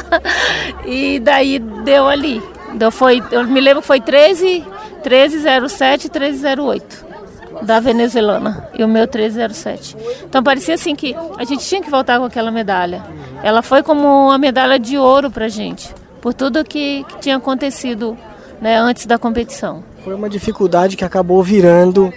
e 0.90 1.20
daí 1.20 1.58
deu 1.58 2.08
ali. 2.08 2.42
Então 2.72 2.90
foi, 2.90 3.22
eu 3.30 3.44
me 3.44 3.60
lembro 3.60 3.82
que 3.82 3.86
foi 3.86 4.00
13, 4.00 4.64
1307 5.04 6.06
e 6.06 6.10
1308 6.10 7.13
da 7.62 7.80
venezuelana 7.80 8.68
e 8.74 8.84
o 8.84 8.88
meu 8.88 9.04
1307. 9.04 9.96
Então 10.24 10.42
parecia 10.42 10.74
assim 10.74 10.94
que 10.94 11.14
a 11.38 11.44
gente 11.44 11.64
tinha 11.64 11.82
que 11.82 11.90
voltar 11.90 12.18
com 12.18 12.24
aquela 12.24 12.50
medalha. 12.50 13.02
Ela 13.42 13.62
foi 13.62 13.82
como 13.82 14.06
uma 14.26 14.38
medalha 14.38 14.78
de 14.78 14.98
ouro 14.98 15.30
para 15.30 15.48
gente, 15.48 15.94
por 16.20 16.34
tudo 16.34 16.64
que, 16.64 17.04
que 17.04 17.18
tinha 17.18 17.36
acontecido 17.36 18.16
né, 18.60 18.76
antes 18.76 19.06
da 19.06 19.18
competição. 19.18 19.84
Foi 20.02 20.14
uma 20.14 20.28
dificuldade 20.28 20.96
que 20.96 21.04
acabou 21.04 21.42
virando 21.42 22.12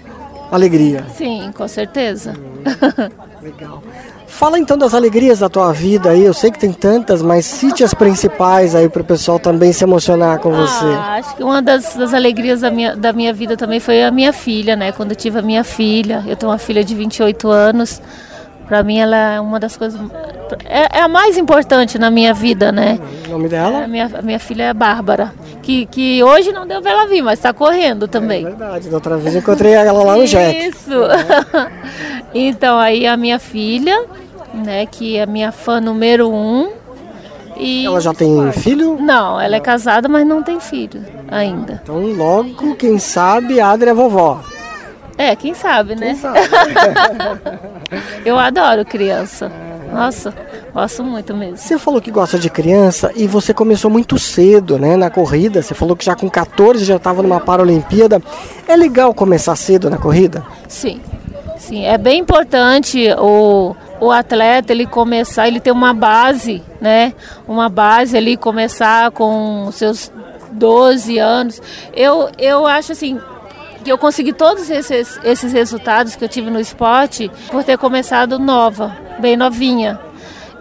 alegria. 0.51 1.05
Sim, 1.15 1.51
com 1.55 1.67
certeza. 1.67 2.33
Hum, 2.37 2.63
legal. 3.41 3.81
Fala 4.27 4.59
então 4.59 4.77
das 4.77 4.93
alegrias 4.93 5.39
da 5.39 5.49
tua 5.49 5.73
vida 5.73 6.11
aí. 6.11 6.23
Eu 6.23 6.33
sei 6.33 6.51
que 6.51 6.59
tem 6.59 6.71
tantas, 6.71 7.23
mas 7.23 7.45
cite 7.45 7.83
as 7.83 7.93
principais 7.93 8.75
aí 8.75 8.87
para 8.87 9.01
o 9.01 9.05
pessoal 9.05 9.39
também 9.39 9.73
se 9.73 9.83
emocionar 9.83 10.37
com 10.39 10.51
você. 10.51 10.85
Ah, 10.85 11.15
acho 11.15 11.35
que 11.35 11.43
uma 11.43 11.61
das, 11.61 11.95
das, 11.95 12.13
alegrias 12.13 12.61
da 12.61 12.69
minha, 12.69 12.95
da 12.95 13.11
minha 13.11 13.33
vida 13.33 13.57
também 13.57 13.79
foi 13.79 14.03
a 14.03 14.11
minha 14.11 14.31
filha, 14.31 14.75
né? 14.75 14.91
Quando 14.91 15.11
eu 15.11 15.15
tive 15.15 15.39
a 15.39 15.41
minha 15.41 15.63
filha. 15.63 16.23
Eu 16.27 16.35
tenho 16.35 16.51
uma 16.51 16.57
filha 16.59 16.83
de 16.83 16.93
28 16.93 17.49
anos. 17.49 17.99
Para 18.67 18.83
mim, 18.83 18.99
ela 18.99 19.15
é 19.35 19.39
uma 19.39 19.59
das 19.59 19.77
coisas. 19.77 19.99
É, 20.65 20.99
é, 20.99 21.01
a 21.01 21.07
mais 21.07 21.37
importante 21.37 21.97
na 21.97 22.11
minha 22.11 22.33
vida, 22.33 22.71
né? 22.71 22.99
O 23.27 23.31
nome 23.31 23.47
dela? 23.47 23.83
É, 23.83 23.87
minha, 23.87 24.09
minha 24.21 24.39
filha 24.39 24.63
é 24.63 24.73
Bárbara. 24.73 25.33
Que, 25.61 25.85
que 25.85 26.23
hoje 26.23 26.51
não 26.51 26.67
deu 26.67 26.81
pra 26.81 26.91
ela 26.91 27.07
vir, 27.07 27.21
mas 27.21 27.39
está 27.39 27.53
correndo 27.53 28.07
também. 28.07 28.45
É 28.45 28.49
verdade. 28.49 28.89
Da 28.89 28.95
outra 28.97 29.17
vez 29.17 29.35
eu 29.35 29.41
encontrei 29.41 29.73
ela 29.73 30.03
lá 30.03 30.17
no 30.17 30.25
Jack. 30.25 30.67
Isso. 30.67 30.91
então, 32.33 32.77
aí 32.77 33.07
a 33.07 33.15
minha 33.15 33.39
filha, 33.39 34.05
né? 34.53 34.85
Que 34.85 35.17
é 35.17 35.23
a 35.23 35.25
minha 35.25 35.51
fã 35.51 35.79
número 35.79 36.29
um. 36.29 36.71
E... 37.55 37.85
Ela 37.85 38.01
já 38.01 38.13
tem 38.13 38.51
filho? 38.51 38.97
Não, 38.99 39.39
ela 39.39 39.55
é 39.55 39.59
casada, 39.59 40.07
mas 40.07 40.27
não 40.27 40.43
tem 40.43 40.59
filho 40.59 41.03
ainda. 41.29 41.81
Então, 41.83 41.99
logo, 42.13 42.75
quem 42.75 42.99
sabe, 42.99 43.59
a 43.59 43.71
Adri 43.71 43.89
é 43.89 43.93
vovó. 43.93 44.41
É, 45.17 45.35
quem 45.35 45.53
sabe, 45.53 45.95
né? 45.95 46.07
Quem 46.07 46.15
sabe. 46.17 46.39
Eu 48.25 48.37
adoro 48.37 48.85
criança. 48.85 49.51
Nossa, 49.91 50.33
gosto 50.73 51.03
muito 51.03 51.35
mesmo. 51.35 51.57
Você 51.57 51.79
falou 51.79 52.01
que 52.01 52.11
gosta 52.11 52.37
de 52.37 52.49
criança 52.49 53.11
e 53.15 53.25
você 53.25 53.53
começou 53.53 53.89
muito 53.89 54.19
cedo, 54.19 54.77
né, 54.77 54.95
na 54.97 55.09
corrida. 55.09 55.61
Você 55.61 55.73
falou 55.73 55.95
que 55.95 56.05
já 56.05 56.15
com 56.15 56.29
14 56.29 56.83
já 56.83 56.97
estava 56.97 57.23
numa 57.23 57.39
Paralimpíada. 57.39 58.21
É 58.67 58.75
legal 58.75 59.13
começar 59.13 59.55
cedo 59.55 59.89
na 59.89 59.97
corrida? 59.97 60.45
Sim. 60.67 61.01
Sim, 61.57 61.85
é 61.85 61.97
bem 61.97 62.19
importante 62.19 63.09
o, 63.17 63.75
o 63.99 64.11
atleta 64.11 64.71
ele 64.71 64.85
começar, 64.85 65.47
ele 65.47 65.59
ter 65.59 65.71
uma 65.71 65.93
base, 65.93 66.61
né? 66.79 67.13
Uma 67.47 67.67
base 67.67 68.15
ali 68.15 68.37
começar 68.37 69.11
com 69.11 69.69
seus 69.71 70.11
12 70.51 71.17
anos. 71.17 71.61
Eu 71.93 72.29
eu 72.37 72.67
acho 72.67 72.91
assim, 72.91 73.19
que 73.87 73.91
eu 73.93 73.97
consegui 73.97 74.33
todos 74.33 74.69
esses, 74.69 75.17
esses 75.23 75.53
resultados 75.53 76.13
que 76.13 76.21
eu 76.21 76.27
tive 76.27 76.49
no 76.49 76.59
esporte 76.59 77.31
por 77.49 77.63
ter 77.63 77.77
começado 77.77 78.37
nova, 78.37 78.93
bem 79.17 79.37
novinha. 79.37 79.97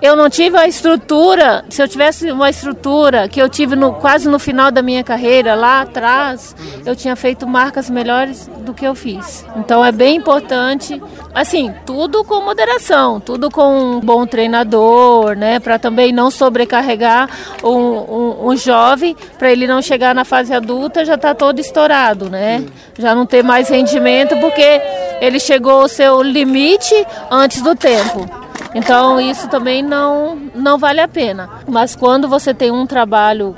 Eu 0.01 0.15
não 0.15 0.29
tive 0.29 0.59
a 0.59 0.69
estrutura, 0.69 1.65
se 1.71 1.83
eu 1.83 1.89
tivesse 1.89 2.31
uma 2.31 2.51
estrutura 2.51 3.29
que 3.29 3.41
eu 3.41 3.49
tive 3.49 3.75
no, 3.75 3.95
quase 3.95 4.29
no 4.29 4.39
final 4.39 4.71
da 4.71 4.83
minha 4.83 5.03
carreira, 5.03 5.55
lá 5.55 5.81
atrás, 5.81 6.55
eu 6.85 6.95
tinha 6.95 7.17
feito 7.17 7.47
marcas 7.47 7.89
melhores 7.89 8.49
do 8.59 8.75
que 8.75 8.87
eu 8.87 8.95
fiz. 8.95 9.47
Então 9.57 9.83
é 9.83 9.91
bem 9.91 10.17
importante, 10.17 11.01
assim, 11.35 11.75
tudo 11.87 12.25
com 12.25 12.43
moderação, 12.43 13.19
tudo 13.21 13.51
com 13.51 13.97
um 13.97 14.01
bom 14.01 14.27
treinador, 14.27 15.35
né, 15.35 15.59
para 15.59 15.79
também 15.79 16.13
não 16.13 16.31
sobrecarregar 16.31 17.31
um, 17.65 17.71
um, 17.71 18.49
um 18.49 18.57
jovem, 18.57 19.17
para 19.39 19.51
ele 19.51 19.67
não 19.67 19.81
chegar 19.81 20.15
na 20.15 20.27
fase 20.27 20.53
adulta 20.53 21.07
já 21.07 21.15
está 21.15 21.35
todo 21.35 21.59
estourado, 21.59 22.29
né, 22.29 22.63
já 22.99 23.15
não 23.15 23.25
ter 23.25 23.43
mais 23.43 23.71
rendimento 23.71 24.37
porque 24.41 24.83
ele 25.23 25.41
chegou 25.41 25.81
ao 25.81 25.89
seu 25.89 26.21
limite 26.21 26.95
antes 27.31 27.63
do 27.63 27.75
tempo. 27.75 28.46
Então 28.75 29.21
isso 29.21 29.49
também 29.49 29.83
não, 29.83 30.37
não 30.55 30.79
vale 30.79 31.01
a 31.01 31.09
pena. 31.09 31.49
Mas 31.67 31.95
quando 31.95 32.29
você 32.29 32.53
tem 32.53 32.71
um 32.71 32.87
trabalho 32.87 33.55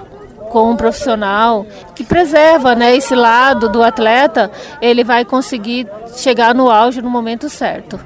com 0.50 0.70
um 0.70 0.76
profissional 0.76 1.66
que 1.94 2.02
preserva 2.02 2.74
né, 2.74 2.96
esse 2.96 3.14
lado 3.14 3.68
do 3.68 3.82
atleta, 3.82 4.50
ele 4.80 5.04
vai 5.04 5.24
conseguir 5.24 5.86
chegar 6.16 6.54
no 6.54 6.70
auge 6.70 7.02
no 7.02 7.10
momento 7.10 7.48
certo. 7.48 8.00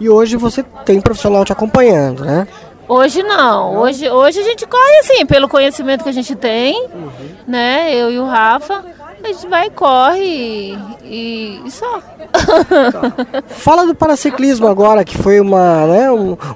E 0.00 0.08
hoje 0.08 0.36
você 0.36 0.62
tem 0.84 1.00
profissional 1.00 1.44
te 1.44 1.52
acompanhando, 1.52 2.24
né? 2.24 2.48
Hoje 2.86 3.22
não. 3.22 3.76
Hoje, 3.76 4.08
hoje 4.08 4.40
a 4.40 4.42
gente 4.42 4.66
corre 4.66 4.98
assim, 4.98 5.24
pelo 5.24 5.48
conhecimento 5.48 6.02
que 6.02 6.10
a 6.10 6.12
gente 6.12 6.34
tem, 6.34 6.88
uhum. 6.92 7.10
né? 7.46 7.94
Eu 7.94 8.10
e 8.10 8.18
o 8.18 8.26
Rafa 8.26 8.84
a 9.26 9.32
gente 9.32 9.46
vai, 9.48 9.70
corre 9.70 10.76
e, 11.04 11.60
e 11.64 11.70
só. 11.70 12.00
Tá. 12.00 13.42
Fala 13.48 13.86
do 13.86 13.94
paraciclismo 13.94 14.66
agora, 14.66 15.04
que 15.04 15.16
foi 15.16 15.40
uma, 15.40 15.86
né, 15.86 16.10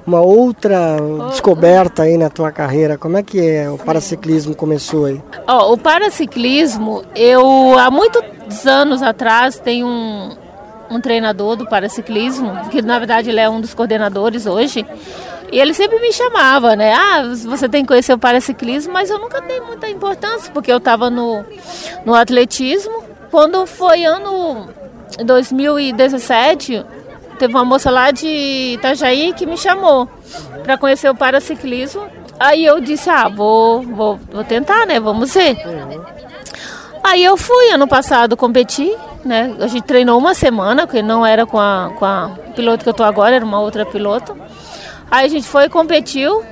uma 0.05 0.21
outra 0.21 0.97
descoberta 1.29 2.03
aí 2.03 2.17
na 2.17 2.29
tua 2.29 2.51
carreira. 2.51 2.97
Como 2.97 3.17
é 3.17 3.23
que 3.23 3.39
é, 3.39 3.69
o 3.69 3.77
paraciclismo 3.77 4.55
começou 4.55 5.05
aí? 5.05 5.21
Oh, 5.47 5.73
o 5.73 5.77
paraciclismo, 5.77 7.03
eu 7.15 7.77
há 7.77 7.89
muitos 7.89 8.65
anos 8.65 9.01
atrás 9.01 9.59
tenho 9.59 9.87
um, 9.87 10.35
um 10.89 11.01
treinador 11.01 11.55
do 11.55 11.67
paraciclismo, 11.67 12.51
que 12.69 12.81
na 12.81 12.97
verdade 12.97 13.29
ele 13.29 13.39
é 13.39 13.49
um 13.49 13.61
dos 13.61 13.73
coordenadores 13.73 14.45
hoje. 14.45 14.85
E 15.51 15.59
ele 15.59 15.73
sempre 15.73 15.99
me 15.99 16.13
chamava, 16.13 16.75
né? 16.75 16.93
Ah, 16.93 17.23
você 17.45 17.67
tem 17.67 17.83
que 17.83 17.87
conhecer 17.87 18.13
o 18.13 18.19
paraciclismo, 18.19 18.93
mas 18.93 19.09
eu 19.09 19.17
nunca 19.17 19.41
dei 19.41 19.59
muita 19.59 19.89
importância, 19.89 20.51
porque 20.53 20.71
eu 20.71 20.77
estava 20.77 21.09
no, 21.09 21.43
no 22.05 22.13
atletismo. 22.13 23.03
Quando 23.31 23.65
foi 23.65 24.03
ano 24.03 24.69
2017, 25.23 26.85
teve 27.37 27.53
uma 27.53 27.65
moça 27.65 27.89
lá 27.89 28.11
de 28.11 28.75
Itajaí 28.75 29.33
que 29.33 29.45
me 29.45 29.57
chamou 29.57 30.07
para 30.63 30.77
conhecer 30.77 31.09
o 31.09 31.15
paraciclismo. 31.15 32.07
Aí 32.39 32.63
eu 32.63 32.79
disse, 32.79 33.09
ah, 33.09 33.27
vou, 33.27 33.81
vou, 33.81 34.19
vou 34.31 34.43
tentar, 34.43 34.85
né? 34.85 34.99
Vamos 34.99 35.33
ver. 35.33 35.57
Aí 37.03 37.23
eu 37.23 37.35
fui, 37.35 37.71
ano 37.71 37.87
passado, 37.87 38.37
competi, 38.37 38.95
né? 39.25 39.55
A 39.59 39.67
gente 39.67 39.83
treinou 39.83 40.17
uma 40.17 40.33
semana, 40.33 40.85
que 40.85 41.01
não 41.01 41.25
era 41.25 41.45
com 41.45 41.59
a, 41.59 41.91
com 41.97 42.05
a 42.05 42.31
piloto 42.55 42.83
que 42.83 42.89
eu 42.89 42.93
tô 42.93 43.03
agora, 43.03 43.35
era 43.35 43.43
uma 43.43 43.59
outra 43.59 43.85
piloto. 43.85 44.37
Aí 45.11 45.25
a 45.25 45.29
gente 45.29 45.47
foi 45.47 45.65
e 45.65 45.69
competiu. 45.69 46.43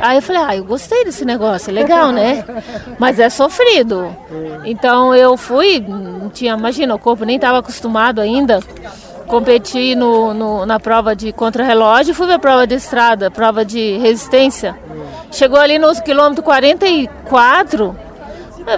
Aí 0.00 0.16
eu 0.16 0.22
falei, 0.22 0.42
ah, 0.42 0.56
eu 0.56 0.64
gostei 0.64 1.04
desse 1.04 1.24
negócio, 1.24 1.70
é 1.70 1.72
legal, 1.72 2.10
né? 2.10 2.44
Mas 2.98 3.18
é 3.18 3.30
sofrido. 3.30 4.14
Então 4.64 5.14
eu 5.14 5.36
fui, 5.36 5.80
não 5.80 6.28
tinha, 6.28 6.54
imagina, 6.54 6.94
o 6.94 6.98
corpo 6.98 7.24
nem 7.24 7.36
estava 7.36 7.58
acostumado 7.58 8.20
ainda. 8.20 8.60
Competi 9.26 9.94
no, 9.94 10.34
no, 10.34 10.66
na 10.66 10.78
prova 10.78 11.16
de 11.16 11.32
contrarrelógio, 11.32 12.14
fui 12.14 12.26
ver 12.26 12.34
a 12.34 12.38
prova 12.38 12.66
de 12.66 12.74
estrada, 12.74 13.30
prova 13.30 13.64
de 13.64 13.96
resistência. 13.98 14.76
Chegou 15.30 15.58
ali 15.58 15.78
nos 15.78 15.98
quilômetros 16.00 16.44
44, 16.44 17.96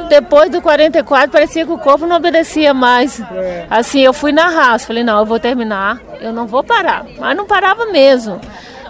depois 0.08 0.50
do 0.50 0.60
44 0.60 1.30
parecia 1.30 1.64
que 1.64 1.72
o 1.72 1.78
corpo 1.78 2.06
não 2.06 2.16
obedecia 2.16 2.74
mais. 2.74 3.20
É. 3.20 3.66
Assim, 3.70 4.00
eu 4.00 4.12
fui 4.12 4.32
na 4.32 4.48
raça, 4.48 4.86
falei, 4.86 5.04
não, 5.04 5.18
eu 5.18 5.26
vou 5.26 5.38
terminar, 5.38 6.00
eu 6.20 6.32
não 6.32 6.46
vou 6.46 6.62
parar. 6.62 7.04
Mas 7.18 7.36
não 7.36 7.46
parava 7.46 7.86
mesmo. 7.86 8.40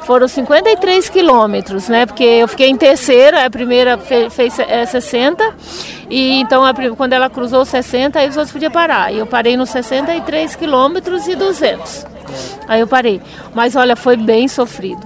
Foram 0.06 0.28
53 0.28 1.08
quilômetros, 1.08 1.88
né? 1.88 2.06
Porque 2.06 2.22
eu 2.22 2.46
fiquei 2.46 2.68
em 2.68 2.76
terceiro, 2.76 3.36
a 3.36 3.50
primeira 3.50 3.98
fez, 3.98 4.32
fez 4.32 4.56
é, 4.60 4.86
60, 4.86 5.44
e 6.08 6.40
então 6.40 6.64
a, 6.64 6.72
quando 6.96 7.12
ela 7.12 7.28
cruzou 7.28 7.64
60, 7.64 8.16
aí 8.16 8.28
os 8.28 8.36
outros 8.36 8.52
podiam 8.52 8.70
parar. 8.70 9.12
E 9.12 9.18
eu 9.18 9.26
parei 9.26 9.56
nos 9.56 9.68
63 9.70 10.54
quilômetros 10.54 11.26
e 11.26 11.34
200. 11.34 12.06
Aí 12.68 12.80
eu 12.80 12.86
parei. 12.86 13.20
Mas 13.52 13.74
olha, 13.74 13.96
foi 13.96 14.16
bem 14.16 14.46
sofrido. 14.46 15.04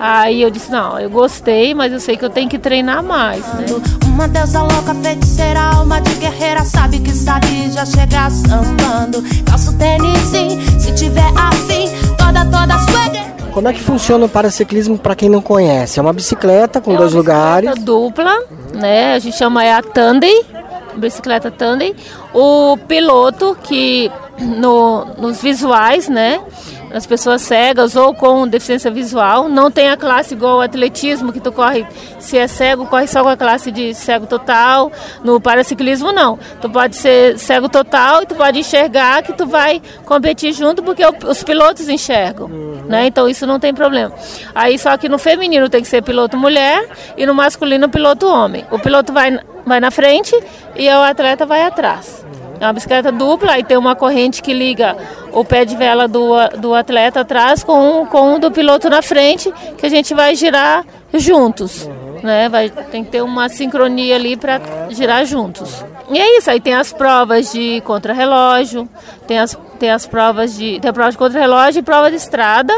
Aí 0.00 0.42
eu 0.42 0.50
disse, 0.50 0.68
não, 0.68 0.98
eu 0.98 1.10
gostei, 1.10 1.72
mas 1.72 1.92
eu 1.92 2.00
sei 2.00 2.16
que 2.16 2.24
eu 2.24 2.30
tenho 2.30 2.48
que 2.48 2.58
treinar 2.58 3.04
mais, 3.04 3.46
né? 3.54 3.66
Uma 4.04 4.26
deusa 4.26 4.62
louca, 4.62 4.94
feiticeira, 4.94 5.60
alma 5.60 6.00
de 6.00 6.14
guerreira 6.14 6.64
Sabe 6.64 6.98
que 6.98 7.12
sabe, 7.12 7.70
já 7.70 7.86
chega 7.86 8.28
sambando 8.30 9.22
Calço 9.44 9.72
tênis, 9.78 10.18
sim, 10.22 10.58
se 10.78 10.92
tiver 10.94 11.30
afim 11.36 11.88
Toda, 12.18 12.44
toda 12.46 12.78
swagger 12.78 13.39
como 13.50 13.68
é 13.68 13.72
que 13.72 13.80
funciona 13.80 14.24
o 14.24 14.28
paraciclismo 14.28 14.98
para 14.98 15.14
quem 15.14 15.28
não 15.28 15.40
conhece? 15.40 15.98
É 15.98 16.02
uma 16.02 16.12
bicicleta 16.12 16.80
com 16.80 16.94
é 16.94 16.96
dois 16.96 17.12
lugares. 17.12 17.74
dupla, 17.82 18.38
né? 18.74 19.14
A 19.14 19.18
gente 19.18 19.36
chama 19.36 19.64
é 19.64 19.72
a 19.72 19.82
tandem, 19.82 20.44
bicicleta 20.96 21.50
tandem. 21.50 21.94
O 22.32 22.76
piloto 22.88 23.56
que 23.62 24.10
no, 24.38 25.04
nos 25.18 25.42
visuais, 25.42 26.08
né? 26.08 26.40
As 26.92 27.06
pessoas 27.06 27.42
cegas 27.42 27.96
ou 27.96 28.14
com 28.14 28.46
deficiência 28.46 28.90
visual. 28.90 29.48
Não 29.48 29.70
tem 29.70 29.88
a 29.88 29.96
classe 29.96 30.34
igual 30.34 30.54
ao 30.54 30.60
atletismo, 30.62 31.32
que 31.32 31.40
tu 31.40 31.52
corre, 31.52 31.86
se 32.18 32.36
é 32.36 32.46
cego, 32.46 32.86
corre 32.86 33.06
só 33.06 33.22
com 33.22 33.28
a 33.28 33.36
classe 33.36 33.70
de 33.70 33.94
cego 33.94 34.26
total. 34.26 34.90
No 35.22 35.40
paraciclismo, 35.40 36.12
não. 36.12 36.38
Tu 36.60 36.68
pode 36.68 36.96
ser 36.96 37.38
cego 37.38 37.68
total 37.68 38.22
e 38.22 38.26
tu 38.26 38.34
pode 38.34 38.58
enxergar 38.58 39.22
que 39.22 39.32
tu 39.32 39.46
vai 39.46 39.80
competir 40.04 40.52
junto, 40.52 40.82
porque 40.82 41.02
os 41.26 41.42
pilotos 41.42 41.88
enxergam. 41.88 42.46
Uhum. 42.46 42.82
Né? 42.88 43.06
Então 43.06 43.28
isso 43.28 43.46
não 43.46 43.60
tem 43.60 43.72
problema. 43.72 44.12
Aí 44.54 44.78
só 44.78 44.96
que 44.96 45.08
no 45.08 45.18
feminino 45.18 45.68
tem 45.68 45.82
que 45.82 45.88
ser 45.88 46.02
piloto 46.02 46.36
mulher 46.36 46.88
e 47.16 47.24
no 47.24 47.34
masculino 47.34 47.88
piloto 47.88 48.26
homem. 48.26 48.64
O 48.70 48.78
piloto 48.78 49.12
vai, 49.12 49.38
vai 49.64 49.80
na 49.80 49.90
frente 49.90 50.34
e 50.74 50.88
o 50.88 51.02
atleta 51.02 51.46
vai 51.46 51.62
atrás. 51.62 52.24
É 52.60 52.66
uma 52.66 52.74
bicicleta 52.74 53.10
dupla 53.10 53.58
e 53.58 53.64
tem 53.64 53.78
uma 53.78 53.96
corrente 53.96 54.42
que 54.42 54.52
liga 54.52 54.94
o 55.32 55.42
pé 55.42 55.64
de 55.64 55.74
vela 55.74 56.06
do, 56.06 56.36
do 56.58 56.74
atleta 56.74 57.20
atrás 57.20 57.64
com, 57.64 58.04
com 58.06 58.34
o 58.34 58.38
do 58.38 58.50
piloto 58.50 58.90
na 58.90 59.00
frente, 59.00 59.50
que 59.78 59.86
a 59.86 59.88
gente 59.88 60.12
vai 60.12 60.34
girar 60.36 60.84
juntos. 61.14 61.88
Né? 62.22 62.50
Vai, 62.50 62.68
tem 62.68 63.02
que 63.02 63.10
ter 63.10 63.22
uma 63.22 63.48
sincronia 63.48 64.14
ali 64.16 64.36
para 64.36 64.60
girar 64.90 65.24
juntos. 65.24 65.82
E 66.10 66.18
é 66.18 66.36
isso, 66.36 66.50
aí 66.50 66.60
tem 66.60 66.74
as 66.74 66.92
provas 66.92 67.50
de 67.50 67.80
contrarrelógio, 67.80 68.86
tem 69.26 69.38
as, 69.38 69.56
tem 69.78 69.90
as 69.90 70.06
provas 70.06 70.54
de. 70.54 70.78
Tem 70.80 70.90
a 70.90 70.92
prova 70.92 71.10
de 71.10 71.16
contrarrelógio 71.16 71.80
e 71.80 71.82
prova 71.82 72.10
de 72.10 72.16
estrada. 72.16 72.74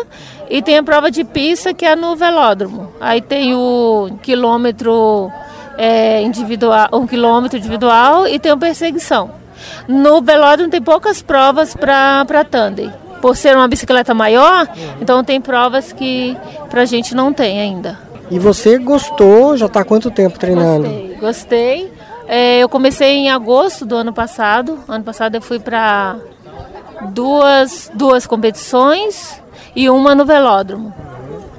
E 0.49 0.63
tem 0.63 0.77
a 0.77 0.83
prova 0.83 1.11
de 1.11 1.25
pista 1.25 1.73
que 1.73 1.85
é 1.85 1.97
no 1.97 2.15
velódromo. 2.15 2.93
Aí 3.01 3.21
tem 3.23 3.55
o 3.55 4.11
quilômetro 4.23 5.33
é, 5.79 6.21
individual, 6.21 6.89
um 6.93 7.07
quilômetro 7.07 7.59
individual 7.59 8.29
e 8.29 8.39
tem 8.39 8.53
a 8.53 8.57
perseguição. 8.57 9.42
No 9.87 10.23
velódromo 10.23 10.71
tem 10.71 10.81
poucas 10.81 11.23
provas 11.23 11.75
para 11.75 12.45
tandem. 12.51 12.93
Por 13.21 13.37
ser 13.37 13.57
uma 13.57 13.69
bicicleta 13.69 14.13
maior, 14.13 14.69
então 15.01 15.23
tem 15.23 15.41
provas 15.41 15.93
que 15.93 16.37
para 16.69 16.83
a 16.83 16.85
gente 16.85 17.15
não 17.15 17.33
tem 17.33 17.61
ainda. 17.61 17.99
E 18.31 18.39
você 18.39 18.79
gostou? 18.79 19.57
Já 19.57 19.67
está 19.67 19.85
quanto 19.85 20.11
tempo 20.11 20.39
treinando? 20.39 20.89
Gostei. 20.89 21.17
gostei. 21.21 21.93
É, 22.27 22.59
eu 22.59 22.69
comecei 22.69 23.17
em 23.17 23.31
agosto 23.31 23.85
do 23.85 23.95
ano 23.95 24.13
passado. 24.13 24.79
Ano 24.89 25.05
passado 25.05 25.35
eu 25.35 25.43
fui 25.43 25.59
para 25.59 26.17
duas, 27.11 27.91
duas 27.95 28.27
competições 28.27 29.41
e 29.77 29.89
uma 29.91 30.15
no 30.15 30.25
velódromo. 30.25 30.93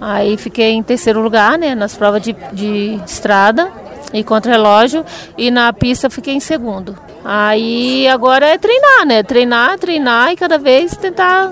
Aí 0.02 0.36
fiquei 0.36 0.72
em 0.72 0.84
terceiro 0.84 1.22
lugar, 1.22 1.58
né, 1.58 1.76
nas 1.76 1.96
provas 1.96 2.22
de, 2.22 2.36
de 2.52 3.00
estrada 3.06 3.72
e 4.14 4.24
contra-relógio 4.24 5.04
e 5.38 5.50
na 5.50 5.74
pista 5.74 6.10
fiquei 6.10 6.36
em 6.36 6.40
segundo. 6.40 6.96
Aí 7.26 8.08
agora 8.08 8.46
é 8.48 8.58
treinar, 8.58 9.06
né? 9.06 9.24
Treinar, 9.24 9.80
treinar 9.80 10.32
e 10.32 10.36
cada 10.36 10.58
vez 10.58 10.96
tentar 10.96 11.50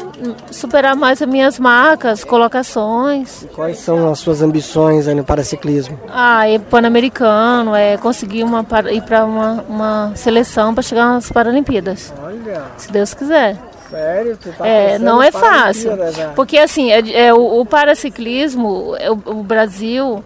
superar 0.52 0.96
mais 0.96 1.22
as 1.22 1.28
minhas 1.28 1.58
marcas, 1.58 2.24
colocações. 2.24 3.44
E 3.44 3.48
quais 3.48 3.78
são 3.78 4.12
as 4.12 4.20
suas 4.20 4.42
ambições 4.42 5.08
aí 5.08 5.16
no 5.16 5.24
paraciclismo? 5.24 5.98
Ah, 6.10 6.48
é 6.48 6.60
pan-americano, 6.60 7.74
é 7.74 7.98
conseguir 7.98 8.44
uma, 8.44 8.66
ir 8.92 9.02
para 9.02 9.26
uma, 9.26 9.66
uma 9.68 10.12
seleção 10.16 10.74
para 10.74 10.84
chegar 10.84 11.06
nas 11.06 11.32
Paralimpíadas. 11.32 12.14
Olha. 12.22 12.64
Se 12.78 12.92
Deus 12.92 13.14
quiser. 13.14 13.58
Sério? 13.90 14.38
Tá 14.38 14.66
é, 14.66 14.98
não 15.00 15.22
é 15.22 15.32
fácil. 15.32 15.92
Porque 16.36 16.58
assim, 16.58 16.92
é, 16.92 17.28
é 17.28 17.34
o, 17.34 17.60
o, 17.60 17.66
paraciclismo, 17.66 18.96
é, 18.98 19.12
o, 19.12 19.22
o 19.26 19.44
Brasil 19.44 20.24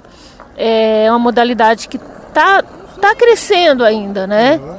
é 0.55 1.07
uma 1.09 1.19
modalidade 1.19 1.87
que 1.87 1.99
tá, 2.35 2.61
tá 3.01 3.15
crescendo 3.15 3.85
ainda, 3.85 4.27
né? 4.27 4.59
Uhum. 4.61 4.75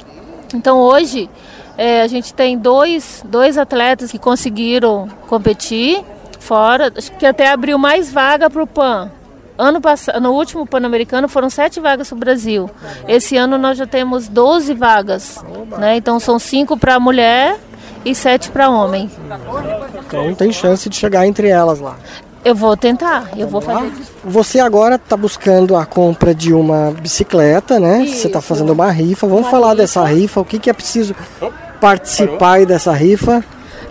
Então 0.53 0.79
hoje 0.79 1.27
é, 1.75 2.01
a 2.03 2.07
gente 2.07 2.31
tem 2.33 2.55
dois, 2.55 3.23
dois 3.25 3.57
atletas 3.57 4.11
que 4.11 4.19
conseguiram 4.19 5.09
competir 5.27 6.03
fora, 6.39 6.93
acho 6.95 7.11
que 7.13 7.25
até 7.25 7.49
abriu 7.49 7.79
mais 7.79 8.11
vaga 8.11 8.47
para 8.49 8.61
o 8.61 8.67
PAN. 8.67 9.11
Ano 9.57 9.81
passado, 9.81 10.21
no 10.21 10.33
último 10.33 10.67
Pan-Americano 10.67 11.27
foram 11.27 11.49
sete 11.49 11.79
vagas 11.79 12.09
para 12.09 12.15
o 12.15 12.19
Brasil. 12.19 12.69
Esse 13.07 13.35
ano 13.35 13.57
nós 13.57 13.75
já 13.75 13.87
temos 13.87 14.27
12 14.27 14.75
vagas. 14.75 15.43
Né? 15.79 15.97
Então 15.97 16.19
são 16.19 16.37
cinco 16.37 16.77
para 16.77 16.99
mulher 16.99 17.57
e 18.05 18.13
sete 18.13 18.51
para 18.51 18.69
homem. 18.69 19.09
Então 20.05 20.35
tem 20.35 20.51
chance 20.51 20.87
de 20.87 20.95
chegar 20.95 21.25
entre 21.25 21.47
elas 21.47 21.79
lá. 21.79 21.97
Eu 22.47 22.55
vou 22.55 22.77
tentar, 22.77 23.29
eu 23.35 23.45
vou 23.45 23.59
fazer. 23.59 23.91
Você 24.23 24.57
agora 24.57 24.95
está 24.95 25.17
buscando 25.17 25.75
a 25.75 25.85
compra 25.85 26.33
de 26.33 26.53
uma 26.53 26.91
bicicleta, 26.91 27.77
né? 27.77 28.05
Isso. 28.05 28.21
Você 28.21 28.27
está 28.27 28.39
fazendo 28.39 28.71
uma 28.71 28.89
rifa. 28.89 29.27
Vamos 29.27 29.43
uma 29.43 29.51
falar 29.51 29.71
rifa. 29.71 29.81
dessa 29.81 30.05
rifa. 30.05 30.39
O 30.39 30.45
que, 30.45 30.57
que 30.57 30.69
é 30.69 30.73
preciso 30.73 31.13
participar 31.81 32.65
dessa 32.65 32.93
rifa? 32.93 33.43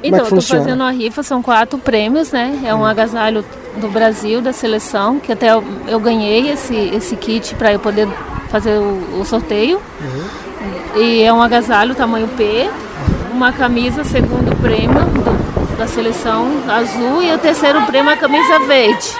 Então, 0.02 0.20
é 0.20 0.22
estou 0.22 0.40
fazendo 0.40 0.82
a 0.82 0.90
rifa, 0.90 1.22
são 1.22 1.42
quatro 1.42 1.78
prêmios, 1.78 2.32
né? 2.32 2.58
É 2.64 2.74
um 2.74 2.80
hum. 2.80 2.86
agasalho 2.86 3.44
do 3.76 3.88
Brasil, 3.90 4.40
da 4.40 4.54
seleção, 4.54 5.20
que 5.20 5.30
até 5.30 5.52
eu, 5.52 5.62
eu 5.86 6.00
ganhei 6.00 6.48
esse, 6.48 6.74
esse 6.74 7.14
kit 7.14 7.54
para 7.56 7.74
eu 7.74 7.78
poder 7.78 8.08
fazer 8.48 8.78
o, 8.78 9.20
o 9.20 9.24
sorteio. 9.26 9.82
Uhum. 10.00 11.02
E 11.02 11.22
é 11.22 11.30
um 11.30 11.42
agasalho 11.42 11.94
tamanho 11.94 12.28
P, 12.28 12.70
uma 13.34 13.52
camisa 13.52 14.02
segundo 14.02 14.56
prêmio 14.62 14.98
do 14.98 15.55
da 15.76 15.86
seleção 15.86 16.48
azul 16.68 17.22
e 17.22 17.32
o 17.32 17.38
terceiro 17.38 17.82
prêmio 17.82 18.10
a 18.10 18.16
camisa 18.16 18.58
verde. 18.60 19.12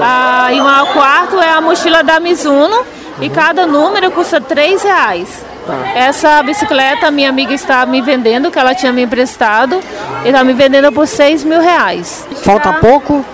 Ah, 0.00 0.48
e 0.52 0.60
o 0.60 0.92
quarto 0.92 1.40
é 1.40 1.50
a 1.50 1.60
mochila 1.60 2.02
da 2.02 2.20
Mizuno 2.20 2.84
e 3.20 3.28
cada 3.30 3.66
número 3.66 4.10
custa 4.10 4.40
três 4.40 4.82
reais. 4.82 5.44
Tá. 5.66 5.74
Essa 5.94 6.42
bicicleta 6.42 7.10
minha 7.10 7.28
amiga 7.28 7.52
está 7.52 7.84
me 7.86 8.00
vendendo, 8.00 8.50
que 8.50 8.58
ela 8.58 8.74
tinha 8.74 8.92
me 8.92 9.02
emprestado, 9.02 9.80
e 10.24 10.28
está 10.28 10.44
me 10.44 10.52
vendendo 10.52 10.92
por 10.92 11.06
seis 11.08 11.42
mil 11.42 11.60
reais. 11.60 12.26
Falta 12.42 12.72
tá. 12.72 12.78
pouco? 12.78 13.24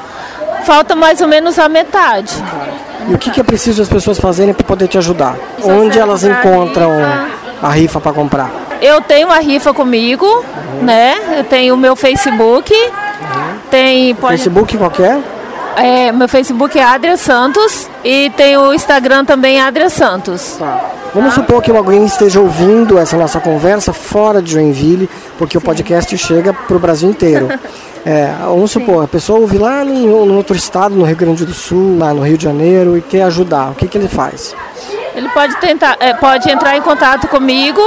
Falta 0.65 0.95
mais 0.95 1.21
ou 1.21 1.29
menos 1.29 1.59
a 1.59 1.69
metade. 1.69 2.33
E 3.09 3.15
o 3.15 3.19
que, 3.19 3.31
que 3.31 3.41
é 3.41 3.43
preciso 3.45 3.83
as 3.83 3.89
pessoas 3.89 4.19
fazerem 4.19 4.55
para 4.55 4.65
poder 4.65 4.87
te 4.87 4.97
ajudar? 4.97 5.37
Onde 5.63 5.99
elas 5.99 6.25
encontram 6.25 6.93
a 7.61 7.69
rifa 7.69 8.01
para 8.01 8.13
comprar? 8.13 8.62
Eu 8.83 9.01
tenho 9.01 9.31
a 9.31 9.39
rifa 9.39 9.73
comigo, 9.73 10.27
uhum. 10.27 10.83
né? 10.83 11.39
Eu 11.39 11.45
tenho 11.45 11.75
o 11.75 11.79
meu 11.79 11.95
Facebook. 11.95 12.75
Uhum. 12.75 13.59
Tem. 13.71 14.15
Pode... 14.17 14.37
Facebook 14.37 14.77
qualquer? 14.77 15.21
É, 15.77 16.13
meu 16.13 16.29
Facebook 16.29 16.79
é 16.79 16.83
Adria 16.83 17.17
Santos 17.17 17.89
e 18.05 18.31
tem 18.37 18.59
o 18.59 18.75
Instagram 18.75 19.25
também 19.25 19.61
Adria 19.61 19.89
Santos. 19.89 20.57
Tá. 20.59 20.91
Vamos 21.15 21.35
tá? 21.35 21.41
supor 21.41 21.63
que 21.63 21.71
alguém 21.71 22.05
esteja 22.05 22.41
ouvindo 22.41 22.99
essa 22.99 23.17
nossa 23.17 23.41
conversa 23.41 23.93
fora 23.93 24.43
de 24.43 24.53
Joinville, 24.53 25.09
porque 25.39 25.53
Sim. 25.53 25.59
o 25.59 25.61
podcast 25.65 26.19
chega 26.19 26.53
para 26.53 26.77
o 26.77 26.81
Brasil 26.81 27.09
inteiro. 27.09 27.49
É, 28.05 28.35
vamos 28.41 28.71
supor, 28.71 28.99
Sim. 28.99 29.05
a 29.05 29.09
pessoa 29.09 29.39
ouve 29.39 29.59
lá 29.59 29.85
no, 29.85 30.35
outro 30.35 30.57
estado, 30.57 30.95
no 30.95 31.05
Rio 31.05 31.17
Grande 31.17 31.45
do 31.45 31.55
Sul, 31.55 31.99
lá 31.99 32.13
no 32.13 32.23
Rio 32.23 32.37
de 32.37 32.45
Janeiro, 32.45 32.97
e 32.97 33.01
quer 33.01 33.23
ajudar. 33.23 33.71
O 33.71 33.75
que, 33.75 33.87
que 33.87 33.97
ele 33.97 34.09
faz? 34.09 34.55
Ele 35.15 35.29
pode 35.29 35.57
tentar, 35.57 35.97
é, 36.01 36.13
pode 36.15 36.51
entrar 36.51 36.77
em 36.77 36.83
contato 36.83 37.29
comigo, 37.29 37.81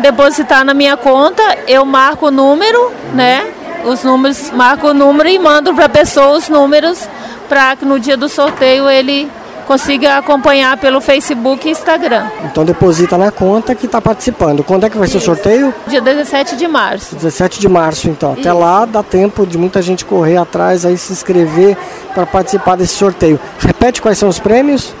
depositar 0.00 0.64
na 0.64 0.74
minha 0.74 0.96
conta, 0.96 1.42
eu 1.68 1.84
marco 1.84 2.26
o 2.26 2.30
número, 2.30 2.90
né? 3.14 3.46
Os 3.84 4.02
números, 4.02 4.50
marco 4.50 4.88
o 4.88 4.94
número 4.94 5.28
e 5.28 5.38
mando 5.38 5.72
para 5.74 5.86
a 5.86 5.88
pessoa 5.88 6.36
os 6.36 6.48
números 6.48 7.08
para 7.48 7.74
que 7.74 7.84
no 7.84 7.98
dia 7.98 8.16
do 8.16 8.28
sorteio 8.28 8.88
ele 8.88 9.30
consiga 9.70 10.18
acompanhar 10.18 10.76
pelo 10.78 11.00
Facebook 11.00 11.68
e 11.68 11.70
Instagram. 11.70 12.26
Então 12.44 12.64
deposita 12.64 13.16
na 13.16 13.30
conta 13.30 13.72
que 13.72 13.86
está 13.86 14.00
participando. 14.00 14.64
Quando 14.64 14.84
é 14.84 14.90
que 14.90 14.98
vai 14.98 15.06
Isso. 15.06 15.20
ser 15.20 15.30
o 15.30 15.36
sorteio? 15.36 15.72
Dia 15.86 16.00
17 16.00 16.56
de 16.56 16.66
março. 16.66 17.14
17 17.14 17.60
de 17.60 17.68
março, 17.68 18.08
então. 18.08 18.32
Até 18.32 18.52
lá 18.52 18.84
dá 18.84 19.00
tempo 19.00 19.46
de 19.46 19.56
muita 19.56 19.80
gente 19.80 20.04
correr 20.04 20.38
atrás 20.38 20.84
aí 20.84 20.98
se 20.98 21.12
inscrever 21.12 21.76
para 22.12 22.26
participar 22.26 22.74
desse 22.74 22.94
sorteio. 22.94 23.38
Repete 23.60 24.02
quais 24.02 24.18
são 24.18 24.28
os 24.28 24.40
prêmios? 24.40 24.92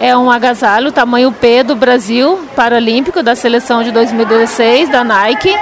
é 0.00 0.16
um 0.16 0.28
agasalho 0.28 0.90
tamanho 0.90 1.30
P 1.30 1.62
do 1.62 1.76
Brasil 1.76 2.40
Paralímpico 2.56 3.22
da 3.22 3.36
seleção 3.36 3.84
de 3.84 3.92
2016 3.92 4.88
da 4.88 5.04
Nike. 5.04 5.54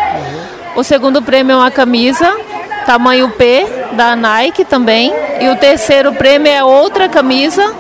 O 0.77 0.83
segundo 0.83 1.21
prêmio 1.21 1.55
é 1.55 1.57
uma 1.57 1.71
camisa 1.71 2.27
tamanho 2.87 3.31
P 3.31 3.67
da 3.93 4.15
Nike 4.17 4.65
também. 4.65 5.13
E 5.41 5.49
o 5.49 5.57
terceiro 5.57 6.13
prêmio 6.13 6.51
é 6.51 6.63
outra 6.63 7.09
camisa 7.09 7.75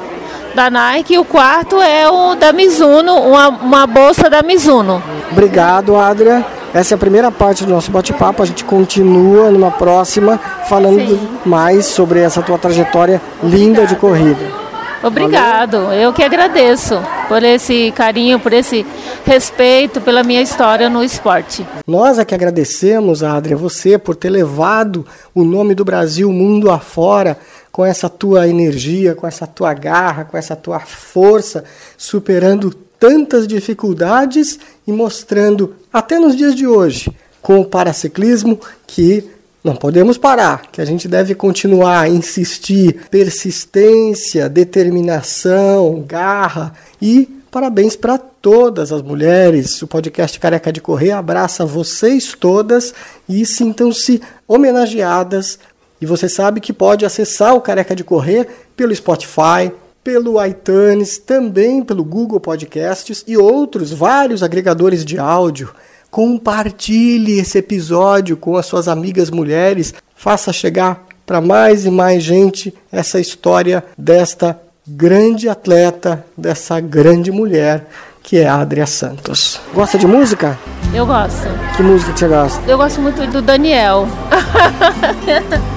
da 0.54 0.70
Nike. 0.70 1.14
E 1.14 1.18
o 1.18 1.24
quarto 1.24 1.80
é 1.80 2.08
o 2.08 2.34
da 2.34 2.52
Mizuno, 2.52 3.14
uma, 3.14 3.48
uma 3.48 3.86
bolsa 3.86 4.28
da 4.28 4.42
Mizuno. 4.42 5.02
Obrigado, 5.30 5.96
Adria. 5.96 6.44
Essa 6.72 6.94
é 6.94 6.96
a 6.96 6.98
primeira 6.98 7.30
parte 7.32 7.64
do 7.64 7.70
nosso 7.70 7.90
bate-papo. 7.90 8.42
A 8.42 8.46
gente 8.46 8.64
continua 8.64 9.50
numa 9.50 9.70
próxima 9.70 10.38
falando 10.68 11.00
Sim. 11.00 11.28
mais 11.44 11.86
sobre 11.86 12.20
essa 12.20 12.42
tua 12.42 12.58
trajetória 12.58 13.20
linda 13.42 13.86
de 13.86 13.96
corrida. 13.96 14.59
Obrigado, 15.02 15.84
Valeu. 15.84 16.00
eu 16.00 16.12
que 16.12 16.22
agradeço 16.22 17.00
por 17.26 17.42
esse 17.42 17.92
carinho, 17.92 18.38
por 18.38 18.52
esse 18.52 18.84
respeito 19.24 20.00
pela 20.00 20.22
minha 20.22 20.42
história 20.42 20.90
no 20.90 21.02
esporte. 21.02 21.66
Nós 21.86 22.18
é 22.18 22.24
que 22.24 22.34
agradecemos, 22.34 23.22
Adria, 23.22 23.56
você 23.56 23.96
por 23.96 24.14
ter 24.14 24.30
levado 24.30 25.06
o 25.34 25.42
nome 25.42 25.74
do 25.74 25.84
Brasil 25.84 26.30
mundo 26.32 26.70
afora 26.70 27.38
com 27.72 27.84
essa 27.84 28.08
tua 28.08 28.46
energia, 28.48 29.14
com 29.14 29.26
essa 29.26 29.46
tua 29.46 29.72
garra, 29.72 30.24
com 30.24 30.36
essa 30.36 30.54
tua 30.54 30.80
força, 30.80 31.64
superando 31.96 32.70
tantas 32.98 33.46
dificuldades 33.46 34.58
e 34.86 34.92
mostrando, 34.92 35.74
até 35.90 36.18
nos 36.18 36.36
dias 36.36 36.54
de 36.54 36.66
hoje, 36.66 37.10
com 37.40 37.60
o 37.60 37.64
paraciclismo, 37.64 38.60
que 38.86 39.30
não 39.62 39.76
podemos 39.76 40.16
parar, 40.16 40.62
que 40.72 40.80
a 40.80 40.84
gente 40.84 41.06
deve 41.06 41.34
continuar 41.34 42.00
a 42.00 42.08
insistir, 42.08 43.08
persistência, 43.10 44.48
determinação, 44.48 46.02
garra 46.06 46.72
e 47.00 47.28
parabéns 47.50 47.94
para 47.94 48.16
todas 48.16 48.90
as 48.90 49.02
mulheres. 49.02 49.82
O 49.82 49.86
podcast 49.86 50.40
Careca 50.40 50.72
de 50.72 50.80
Correr 50.80 51.10
abraça 51.10 51.66
vocês 51.66 52.34
todas 52.34 52.94
e 53.28 53.44
sintam-se 53.44 54.22
homenageadas. 54.48 55.58
E 56.00 56.06
você 56.06 56.26
sabe 56.26 56.60
que 56.60 56.72
pode 56.72 57.04
acessar 57.04 57.54
o 57.54 57.60
Careca 57.60 57.94
de 57.94 58.02
Correr 58.02 58.48
pelo 58.74 58.94
Spotify, 58.94 59.70
pelo 60.02 60.42
iTunes, 60.42 61.18
também 61.18 61.82
pelo 61.82 62.02
Google 62.02 62.40
Podcasts 62.40 63.22
e 63.26 63.36
outros 63.36 63.92
vários 63.92 64.42
agregadores 64.42 65.04
de 65.04 65.18
áudio. 65.18 65.70
Compartilhe 66.10 67.38
esse 67.38 67.58
episódio 67.58 68.36
com 68.36 68.56
as 68.56 68.66
suas 68.66 68.88
amigas 68.88 69.30
mulheres, 69.30 69.94
faça 70.16 70.52
chegar 70.52 71.04
para 71.24 71.40
mais 71.40 71.86
e 71.86 71.90
mais 71.90 72.22
gente 72.22 72.74
essa 72.90 73.20
história 73.20 73.84
desta 73.96 74.60
grande 74.86 75.48
atleta, 75.48 76.24
dessa 76.36 76.80
grande 76.80 77.30
mulher 77.30 77.86
que 78.22 78.38
é 78.38 78.48
a 78.48 78.60
Adria 78.60 78.86
Santos. 78.86 79.60
Gosta 79.72 79.98
de 79.98 80.06
música? 80.06 80.58
Eu 80.92 81.06
gosto. 81.06 81.48
Que 81.76 81.82
música 81.82 82.12
que 82.12 82.18
você 82.18 82.28
gosta? 82.28 82.70
Eu 82.70 82.76
gosto 82.76 83.00
muito 83.00 83.26
do 83.28 83.40
Daniel. 83.40 84.06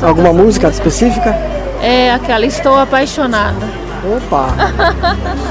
Alguma 0.02 0.34
música 0.34 0.67
específica? 0.69 1.30
É 1.82 2.12
aquela 2.12 2.46
Estou 2.46 2.76
Apaixonada. 2.76 3.83
Opa! 4.06 4.48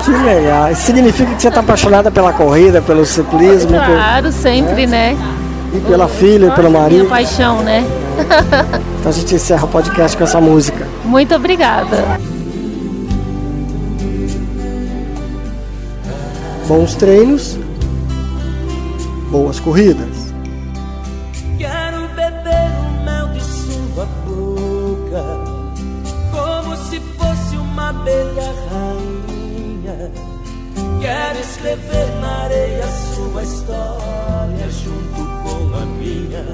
que 0.05 0.11
legal. 0.11 0.71
Isso 0.71 0.83
significa 0.83 1.35
que 1.35 1.41
você 1.41 1.49
está 1.49 1.61
apaixonada 1.61 2.11
pela 2.11 2.33
corrida, 2.33 2.83
pelo 2.83 3.05
ciclismo? 3.07 3.73
Claro, 3.73 4.31
sempre, 4.31 4.87
né? 4.87 5.17
E 5.75 5.81
pela 5.81 6.07
filha, 6.07 6.47
e 6.47 6.51
pelo 6.51 6.71
marido. 6.71 6.99
Minha 6.99 7.09
paixão, 7.09 7.62
né? 7.62 7.83
então 9.01 9.11
a 9.11 9.15
gente 9.15 9.35
encerra 9.35 9.65
o 9.65 9.69
podcast 9.69 10.17
com 10.17 10.25
essa 10.25 10.41
música. 10.41 10.87
Muito 11.05 11.35
obrigada. 11.35 12.21
Bons 16.69 16.95
treinos, 16.95 17.59
boas 19.31 19.59
corridas. 19.59 20.22
Quero 31.03 31.41
escrever 31.41 32.15
na 32.21 32.45
areia 32.45 32.87
sua 32.87 33.43
história 33.43 34.71
junto 34.71 35.25
com 35.43 35.77
a 35.77 35.85
minha. 35.85 36.45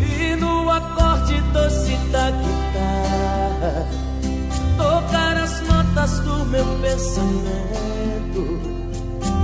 E 0.00 0.34
no 0.34 0.68
acorde 0.68 1.40
doce 1.52 1.96
da 2.10 2.32
guitarra, 2.32 3.86
tocar 4.76 5.36
as 5.36 5.60
notas 5.68 6.18
do 6.18 6.44
meu 6.46 6.66
pensamento. 6.80 8.60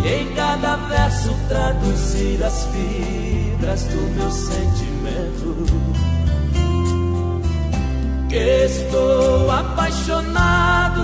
E 0.04 0.08
em 0.08 0.34
cada 0.34 0.74
verso 0.74 1.32
traduzir 1.46 2.42
as 2.42 2.64
fibras 2.64 3.84
do 3.84 4.00
meu 4.16 4.30
sentimento 4.32 6.11
que 8.32 8.64
estou 8.64 9.50
apaixonado, 9.50 11.02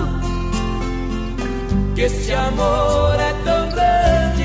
que 1.93 2.01
este 2.01 2.33
amor 2.33 3.15
é 3.19 3.33
tão 3.43 3.69
grande, 3.69 4.43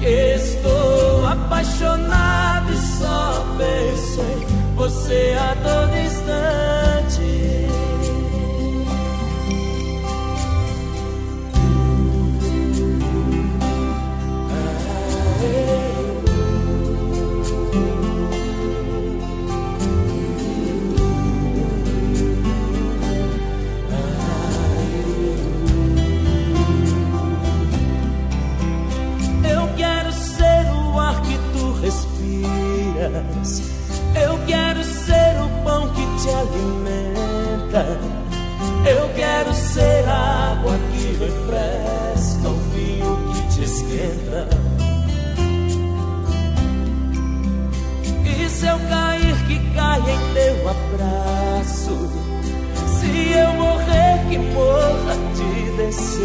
que 0.00 0.34
estou 0.34 1.24
apaixonado 1.24 2.72
e 2.72 2.78
só 2.78 3.46
penso 3.56 4.20
em 4.22 4.74
você 4.74 5.36
a 5.38 5.54
todo 5.62 5.96
instante. 5.96 6.95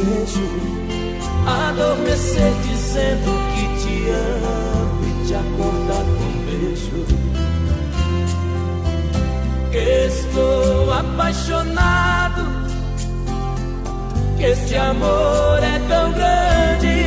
Desejo. 0.02 0.42
Adormecer 1.46 2.54
dizendo 2.64 3.32
que 3.54 3.64
te 3.82 4.10
amo 4.12 5.02
e 5.06 5.28
te 5.28 5.34
acordar 5.34 6.06
com 6.18 6.32
beijo. 6.46 7.00
Estou 9.74 10.94
apaixonado, 10.94 12.44
que 14.38 14.44
este 14.44 14.76
amor 14.76 15.60
é 15.64 15.80
tão 15.88 16.12
grande. 16.12 16.98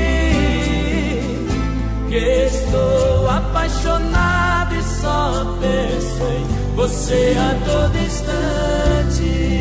Que 2.09 2.47
estou 2.47 3.29
apaixonado 3.29 4.75
e 4.75 4.83
só 4.83 5.57
penso 5.61 6.23
em 6.25 6.75
você 6.75 7.37
a 7.39 7.55
todo 7.65 7.97
instante. 7.99 9.54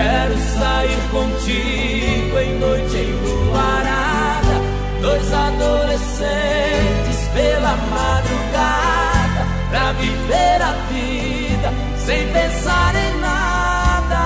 Quero 0.00 0.36
sair 0.56 0.98
contigo 1.10 2.38
em 2.38 2.58
noite 2.58 2.96
enluarada 2.96 4.56
Dois 5.02 5.30
adolescentes 5.30 7.28
pela 7.34 7.76
madrugada 7.76 9.44
pra 9.70 9.92
viver 9.92 10.62
a 10.62 10.72
vida 10.90 11.90
sem 11.98 12.26
pensar 12.32 12.94
em 12.96 13.20
nada. 13.20 14.20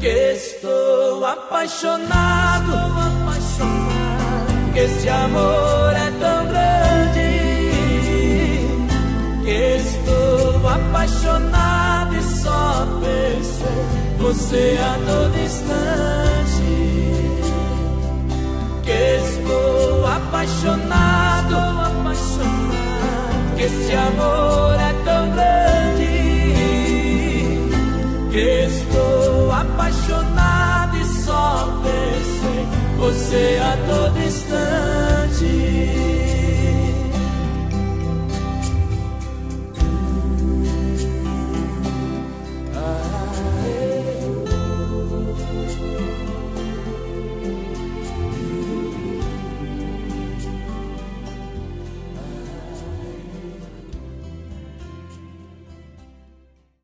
Que 0.00 0.32
estou 0.32 1.26
apaixonado. 1.26 2.08
Que 4.72 4.80
este 4.80 5.08
amor 5.08 5.92
é 5.94 6.10
tão 6.20 6.37
você 14.18 14.76
a 14.80 14.98
todo 15.06 15.38
instante 15.38 16.62
que 18.82 18.90
estou 18.90 20.06
apaixonado, 20.06 21.54
apaixonado. 21.54 22.48
que 23.56 23.62
este 23.62 23.94
amor 23.94 24.74
é 24.80 24.92
tão 25.04 25.30
grande 25.30 26.08
que 28.30 28.66
estou 28.66 29.52
apaixonado 29.52 30.96
e 30.96 31.04
só 31.04 31.80
penso 31.82 32.46
em 32.46 32.66
você 32.98 33.60
a 33.62 33.76
todo 33.86 34.18
instante. 34.18 34.37